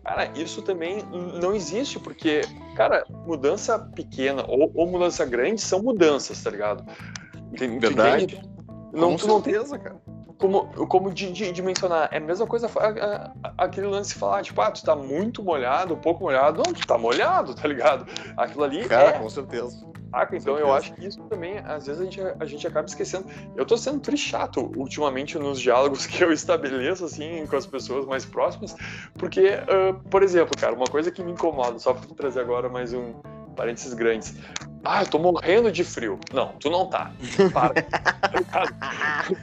Cara, 0.06 0.32
isso 0.36 0.62
também 0.62 1.04
não 1.42 1.54
existe, 1.54 2.00
porque, 2.00 2.42
cara, 2.76 3.04
mudança 3.26 3.78
pequena 3.78 4.46
ou, 4.48 4.72
ou 4.74 4.88
mudança 4.88 5.26
grande 5.26 5.60
são 5.60 5.84
mudanças, 5.84 6.42
tá 6.42 6.50
ligado? 6.50 6.86
Verdade. 7.52 8.40
Não, 8.98 9.18
Com 9.18 9.28
não 9.28 9.44
certeza, 9.44 9.78
cara 9.78 10.02
como, 10.38 10.66
como 10.88 11.12
de, 11.12 11.32
de, 11.32 11.52
de, 11.52 11.62
mencionar, 11.62 12.10
é 12.12 12.18
a 12.18 12.20
mesma 12.20 12.46
coisa 12.46 12.70
a, 12.76 13.32
a, 13.44 13.54
aquele 13.66 13.88
lance 13.88 14.14
de 14.14 14.20
falar, 14.20 14.44
tipo, 14.44 14.62
ah, 14.62 14.72
tu 14.72 14.84
tá 14.84 14.96
muito 14.96 15.44
molhado, 15.44 15.98
pouco 15.98 16.24
molhado. 16.24 16.62
Não, 16.66 16.74
tu 16.74 16.86
tá 16.86 16.98
molhado, 16.98 17.56
tá 17.56 17.68
ligado? 17.68 18.06
Aquilo 18.36 18.64
ali 18.64 18.88
Cara, 18.88 19.10
é... 19.10 19.14
com 19.14 19.30
certeza. 19.30 19.86
Saca? 20.12 20.38
Então 20.38 20.58
eu 20.58 20.74
acho 20.74 20.94
que 20.94 21.06
isso 21.06 21.22
também, 21.24 21.58
às 21.58 21.86
vezes, 21.86 22.02
a 22.02 22.06
gente, 22.06 22.22
a 22.22 22.46
gente 22.46 22.66
acaba 22.66 22.88
esquecendo. 22.88 23.26
Eu 23.56 23.66
tô 23.66 23.78
sendo 23.78 24.00
triste 24.00 24.30
chato 24.30 24.72
ultimamente 24.78 25.38
nos 25.38 25.60
diálogos 25.60 26.06
que 26.08 26.24
eu 26.24 26.32
estabeleço, 26.32 27.04
assim, 27.06 27.46
com 27.48 27.56
as 27.56 27.66
pessoas 27.66 28.06
mais 28.06 28.26
próximas, 28.26 28.76
porque, 29.16 29.50
uh, 29.50 29.94
por 30.10 30.24
exemplo, 30.24 30.56
cara, 30.58 30.74
uma 30.74 30.88
coisa 30.88 31.12
que 31.12 31.24
me 31.24 31.32
incomoda, 31.32 31.78
só 31.80 31.94
pra 31.94 32.16
trazer 32.16 32.42
agora 32.42 32.70
mais 32.70 32.94
um 32.94 33.14
parênteses 33.56 33.94
grandes. 33.94 34.36
Ah, 34.84 35.02
eu 35.02 35.08
tô 35.08 35.20
morrendo 35.20 35.72
de 35.72 35.84
frio. 35.84 36.20
Não, 36.34 36.54
tu 36.60 36.70
não 36.70 36.88
tá. 36.88 37.12
Para. 37.54 37.74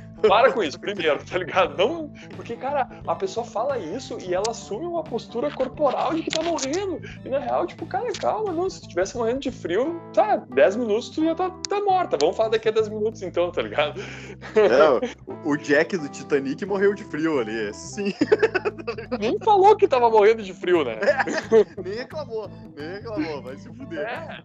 Para 0.29 0.53
com 0.53 0.63
isso, 0.63 0.79
primeiro, 0.79 1.19
tá 1.25 1.39
ligado? 1.39 1.77
Não, 1.77 2.13
porque, 2.37 2.57
cara, 2.57 2.89
a 3.07 3.15
pessoa 3.15 3.45
fala 3.45 3.79
isso 3.79 4.19
e 4.21 4.35
ela 4.35 4.51
assume 4.51 4.87
uma 4.87 5.03
postura 5.03 5.51
corporal 5.51 6.15
de 6.15 6.23
que 6.23 6.31
tá 6.31 6.43
morrendo. 6.43 7.01
E 7.25 7.29
na 7.29 7.39
real, 7.39 7.67
tipo, 7.67 7.87
cara, 7.87 8.11
calma, 8.13 8.53
não. 8.53 8.69
Se 8.69 8.81
tu 8.83 8.89
tivesse 8.89 9.17
morrendo 9.17 9.41
de 9.41 9.51
frio, 9.51 10.01
tá, 10.13 10.37
10 10.37 10.77
minutos 10.77 11.11
tu 11.11 11.25
já 11.25 11.35
tá, 11.35 11.51
tá 11.69 11.81
morta. 11.81 12.17
Vamos 12.21 12.37
falar 12.37 12.51
daqui 12.51 12.69
a 12.69 12.73
10 12.73 12.89
minutos 12.89 13.23
então, 13.23 13.51
tá 13.51 13.63
ligado? 13.63 14.01
É, 14.55 15.15
o 15.45 15.57
Jack 15.57 15.97
do 15.97 16.09
Titanic 16.09 16.65
morreu 16.65 16.95
de 16.95 17.05
frio 17.05 17.41
ali, 17.41 17.73
sim. 17.75 18.15
Nem 19.21 19.39
falou 19.39 19.77
que 19.77 19.87
tava 19.87 20.11
morrendo 20.11 20.43
de 20.43 20.53
frio, 20.53 20.85
né? 20.85 20.95
É, 20.95 21.83
nem 21.83 21.95
reclamou, 21.95 22.51
nem 22.77 22.89
reclamou, 22.93 23.43
vai 23.43 23.57
se 23.57 23.69
fuder. 23.69 24.01
É. 24.01 24.43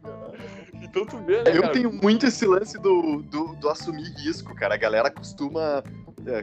Então 0.81 1.05
tu 1.05 1.17
vê, 1.19 1.43
né, 1.43 1.55
Eu 1.55 1.61
cara? 1.61 1.73
tenho 1.73 1.91
muito 1.91 2.25
esse 2.25 2.45
lance 2.45 2.77
do, 2.79 3.21
do, 3.23 3.55
do 3.55 3.69
assumir 3.69 4.11
risco, 4.17 4.55
cara. 4.55 4.75
A 4.75 4.77
galera 4.77 5.09
costuma 5.09 5.68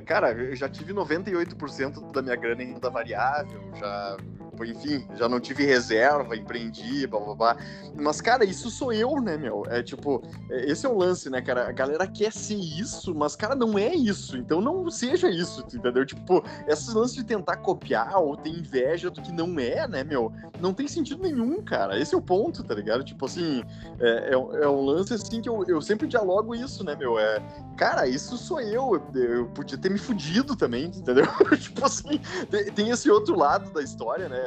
cara, 0.04 0.32
eu 0.32 0.56
já 0.56 0.68
tive 0.68 0.92
98% 0.92 2.12
da 2.12 2.22
minha 2.22 2.36
grana 2.36 2.62
em 2.62 2.72
renda 2.72 2.90
variável, 2.90 3.60
já 3.74 4.16
enfim, 4.64 5.06
já 5.16 5.28
não 5.28 5.40
tive 5.40 5.64
reserva, 5.64 6.36
empreendi, 6.36 7.06
blá 7.06 7.20
blá 7.20 7.34
blá. 7.34 7.56
Mas, 7.94 8.20
cara, 8.20 8.44
isso 8.44 8.70
sou 8.70 8.92
eu, 8.92 9.20
né, 9.20 9.36
meu? 9.36 9.64
É 9.68 9.82
tipo, 9.82 10.22
é, 10.50 10.70
esse 10.70 10.86
é 10.86 10.88
o 10.88 10.96
lance, 10.96 11.28
né, 11.30 11.40
cara? 11.40 11.68
A 11.68 11.72
galera 11.72 12.06
quer 12.06 12.32
ser 12.32 12.56
isso, 12.56 13.14
mas, 13.14 13.34
cara, 13.34 13.54
não 13.54 13.78
é 13.78 13.94
isso. 13.94 14.36
Então 14.36 14.60
não 14.60 14.90
seja 14.90 15.28
isso, 15.28 15.64
entendeu? 15.74 16.04
Tipo, 16.04 16.44
esses 16.66 16.92
lances 16.92 17.16
de 17.16 17.24
tentar 17.24 17.56
copiar 17.58 18.18
ou 18.18 18.36
ter 18.36 18.50
inveja 18.50 19.10
do 19.10 19.22
que 19.22 19.32
não 19.32 19.58
é, 19.58 19.86
né, 19.88 20.04
meu? 20.04 20.32
Não 20.60 20.72
tem 20.72 20.88
sentido 20.88 21.22
nenhum, 21.22 21.62
cara. 21.62 21.98
Esse 21.98 22.14
é 22.14 22.18
o 22.18 22.22
ponto, 22.22 22.62
tá 22.62 22.74
ligado? 22.74 23.04
Tipo 23.04 23.26
assim, 23.26 23.62
é, 24.00 24.30
é, 24.30 24.32
é 24.32 24.68
um 24.68 24.84
lance 24.84 25.14
assim 25.14 25.40
que 25.40 25.48
eu, 25.48 25.64
eu 25.66 25.80
sempre 25.80 26.06
dialogo 26.06 26.54
isso, 26.54 26.84
né, 26.84 26.94
meu? 26.94 27.18
É, 27.18 27.40
cara, 27.76 28.06
isso 28.06 28.36
sou 28.36 28.60
eu. 28.60 29.00
Eu 29.14 29.46
podia 29.48 29.78
ter 29.78 29.90
me 29.90 29.98
fudido 29.98 30.56
também, 30.56 30.86
entendeu? 30.86 31.26
tipo 31.58 31.84
assim, 31.84 32.20
tem, 32.50 32.64
tem 32.72 32.90
esse 32.90 33.10
outro 33.10 33.36
lado 33.36 33.70
da 33.72 33.82
história, 33.82 34.28
né? 34.28 34.38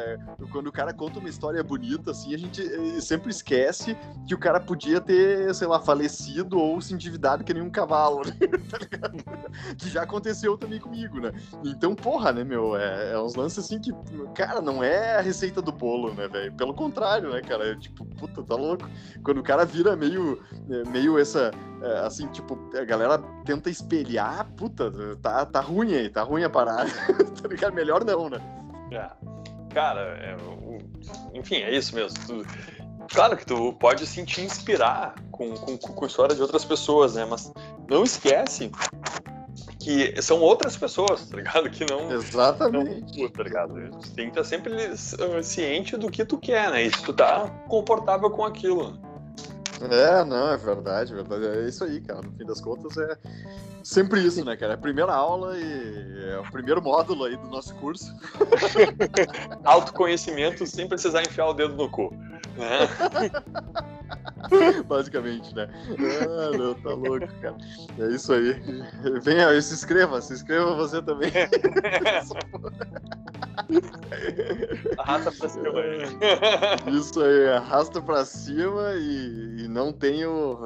Quando 0.51 0.67
o 0.67 0.71
cara 0.71 0.93
conta 0.93 1.19
uma 1.19 1.29
história 1.29 1.63
bonita, 1.63 2.12
assim, 2.12 2.33
a 2.33 2.38
gente 2.38 2.62
eh, 2.62 3.01
sempre 3.01 3.29
esquece 3.29 3.97
que 4.27 4.33
o 4.33 4.38
cara 4.38 4.59
podia 4.59 4.99
ter, 4.99 5.53
sei 5.53 5.67
lá, 5.67 5.79
falecido 5.79 6.57
ou 6.57 6.81
se 6.81 6.93
endividado 6.93 7.43
que 7.43 7.53
nem 7.53 7.63
um 7.63 7.69
cavalo, 7.69 8.21
né? 8.27 8.33
tá 8.69 8.77
ligado? 8.77 9.23
Que 9.77 9.89
já 9.89 10.03
aconteceu 10.03 10.57
também 10.57 10.79
comigo, 10.79 11.19
né? 11.19 11.31
Então, 11.63 11.95
porra, 11.95 12.31
né, 12.31 12.43
meu? 12.43 12.75
É, 12.75 13.13
é 13.13 13.19
uns 13.19 13.35
lances 13.35 13.59
assim 13.59 13.79
que, 13.79 13.91
cara, 14.35 14.62
não 14.62 14.83
é 14.83 15.17
a 15.17 15.21
receita 15.21 15.62
do 15.62 15.71
bolo, 15.71 16.13
né, 16.13 16.27
velho? 16.27 16.53
Pelo 16.53 16.73
contrário, 16.73 17.31
né, 17.31 17.41
cara? 17.41 17.71
É, 17.71 17.75
tipo, 17.75 18.05
puta, 18.05 18.43
tá 18.43 18.55
louco. 18.55 18.89
Quando 19.23 19.39
o 19.39 19.43
cara 19.43 19.65
vira 19.65 19.95
meio, 19.95 20.41
eh, 20.69 20.89
meio 20.89 21.19
essa, 21.19 21.51
eh, 21.81 21.99
assim, 22.05 22.27
tipo, 22.27 22.57
a 22.75 22.83
galera 22.83 23.17
tenta 23.45 23.69
espelhar, 23.69 24.45
puta, 24.55 24.91
tá, 25.21 25.45
tá 25.45 25.59
ruim 25.59 25.93
aí, 25.93 26.09
tá 26.09 26.23
ruim 26.23 26.43
a 26.43 26.49
parada. 26.49 26.89
tá 27.41 27.47
ligado? 27.47 27.73
Melhor 27.73 28.03
não, 28.03 28.29
né? 28.29 28.39
É 28.91 29.39
cara, 29.69 30.01
é, 30.17 30.36
enfim, 31.34 31.58
é 31.58 31.75
isso 31.75 31.95
mesmo. 31.95 32.17
Tu, 32.25 32.45
claro 33.13 33.38
que 33.38 33.45
tu 33.45 33.73
pode 33.73 34.05
sim 34.05 34.25
te 34.25 34.41
inspirar 34.41 35.15
com, 35.32 35.53
com, 35.55 35.77
com 35.77 36.05
a 36.05 36.08
história 36.08 36.36
de 36.36 36.41
outras 36.41 36.65
pessoas, 36.65 37.15
né? 37.15 37.25
Mas 37.25 37.51
não 37.89 38.03
esquece 38.03 38.71
que 39.79 40.21
são 40.21 40.41
outras 40.41 40.75
pessoas, 40.75 41.27
tá 41.27 41.38
ligado? 41.38 41.69
Que 41.69 41.86
não. 41.89 42.12
Exatamente. 42.12 43.21
Não, 43.21 43.29
tá 43.29 43.43
ligado? 43.43 43.73
Tu 44.01 44.12
tem 44.12 44.25
que 44.25 44.39
estar 44.39 44.43
sempre 44.43 44.73
ciente 45.43 45.97
do 45.97 46.12
que 46.12 46.25
tu 46.25 46.38
quer, 46.38 46.69
né? 46.71 46.84
E 46.84 46.91
se 46.91 47.03
tu 47.03 47.13
tá 47.13 47.49
confortável 47.67 48.29
com 48.29 48.43
aquilo. 48.43 48.99
É, 49.82 50.25
não, 50.25 50.51
é 50.51 50.58
verdade, 50.58 51.13
é 51.13 51.15
verdade. 51.15 51.47
É 51.47 51.67
isso 51.67 51.84
aí, 51.86 52.01
cara. 52.01 52.21
No 52.21 52.32
fim 52.34 52.45
das 52.45 52.60
contas, 52.60 52.97
é 52.97 53.17
sempre 53.83 54.21
isso, 54.21 54.43
né, 54.43 54.55
cara? 54.55 54.73
É 54.73 54.75
a 54.75 54.79
primeira 54.79 55.13
aula 55.13 55.57
e 55.57 56.31
é 56.31 56.39
o 56.39 56.51
primeiro 56.51 56.81
módulo 56.81 57.25
aí 57.25 57.35
do 57.37 57.47
nosso 57.47 57.73
curso. 57.75 58.13
Autoconhecimento 59.63 60.65
sem 60.65 60.87
precisar 60.87 61.21
enfiar 61.21 61.47
o 61.47 61.53
dedo 61.53 61.75
no 61.75 61.89
cu. 61.89 62.13
Né? 62.57 62.89
Basicamente, 64.87 65.53
né? 65.55 65.67
Ah, 65.99 66.57
não, 66.57 66.73
tá 66.75 66.89
louco, 66.89 67.27
cara. 67.41 67.57
É 67.99 68.07
isso 68.07 68.33
aí. 68.33 68.53
Venha, 69.21 69.61
se 69.61 69.73
inscreva, 69.73 70.21
se 70.21 70.33
inscreva 70.33 70.75
você 70.75 71.01
também. 71.01 71.31
arrasta 74.97 75.31
pra 75.31 75.49
cima. 75.49 75.79
É. 75.79 76.89
Isso 76.89 77.21
aí, 77.21 77.49
arrasta 77.49 78.01
pra 78.01 78.25
cima 78.25 78.93
e, 78.95 79.63
e 79.63 79.67
não 79.67 79.91
tenho. 79.91 80.57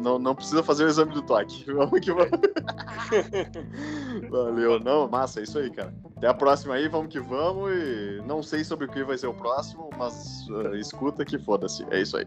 Não, 0.00 0.18
não 0.18 0.34
precisa 0.34 0.62
fazer 0.62 0.84
o 0.84 0.88
exame 0.88 1.12
do 1.12 1.22
toque. 1.22 1.64
Vamos 1.72 2.00
que 2.00 2.12
vamos. 2.12 2.30
Valeu, 4.30 4.80
não, 4.80 5.08
massa, 5.08 5.40
é 5.40 5.44
isso 5.44 5.58
aí, 5.58 5.70
cara. 5.70 5.94
Até 6.16 6.28
a 6.28 6.34
próxima 6.34 6.74
aí, 6.74 6.88
vamos 6.88 7.12
que 7.12 7.20
vamos. 7.20 7.72
E 7.72 8.22
não 8.26 8.42
sei 8.42 8.64
sobre 8.64 8.86
o 8.86 8.88
que 8.88 9.04
vai 9.04 9.18
ser 9.18 9.26
o 9.26 9.34
próximo, 9.34 9.90
mas 9.96 10.46
uh, 10.48 10.74
escuta 10.76 11.24
que 11.24 11.38
foda-se. 11.38 11.84
É 11.90 12.00
isso 12.00 12.16
aí. 12.16 12.26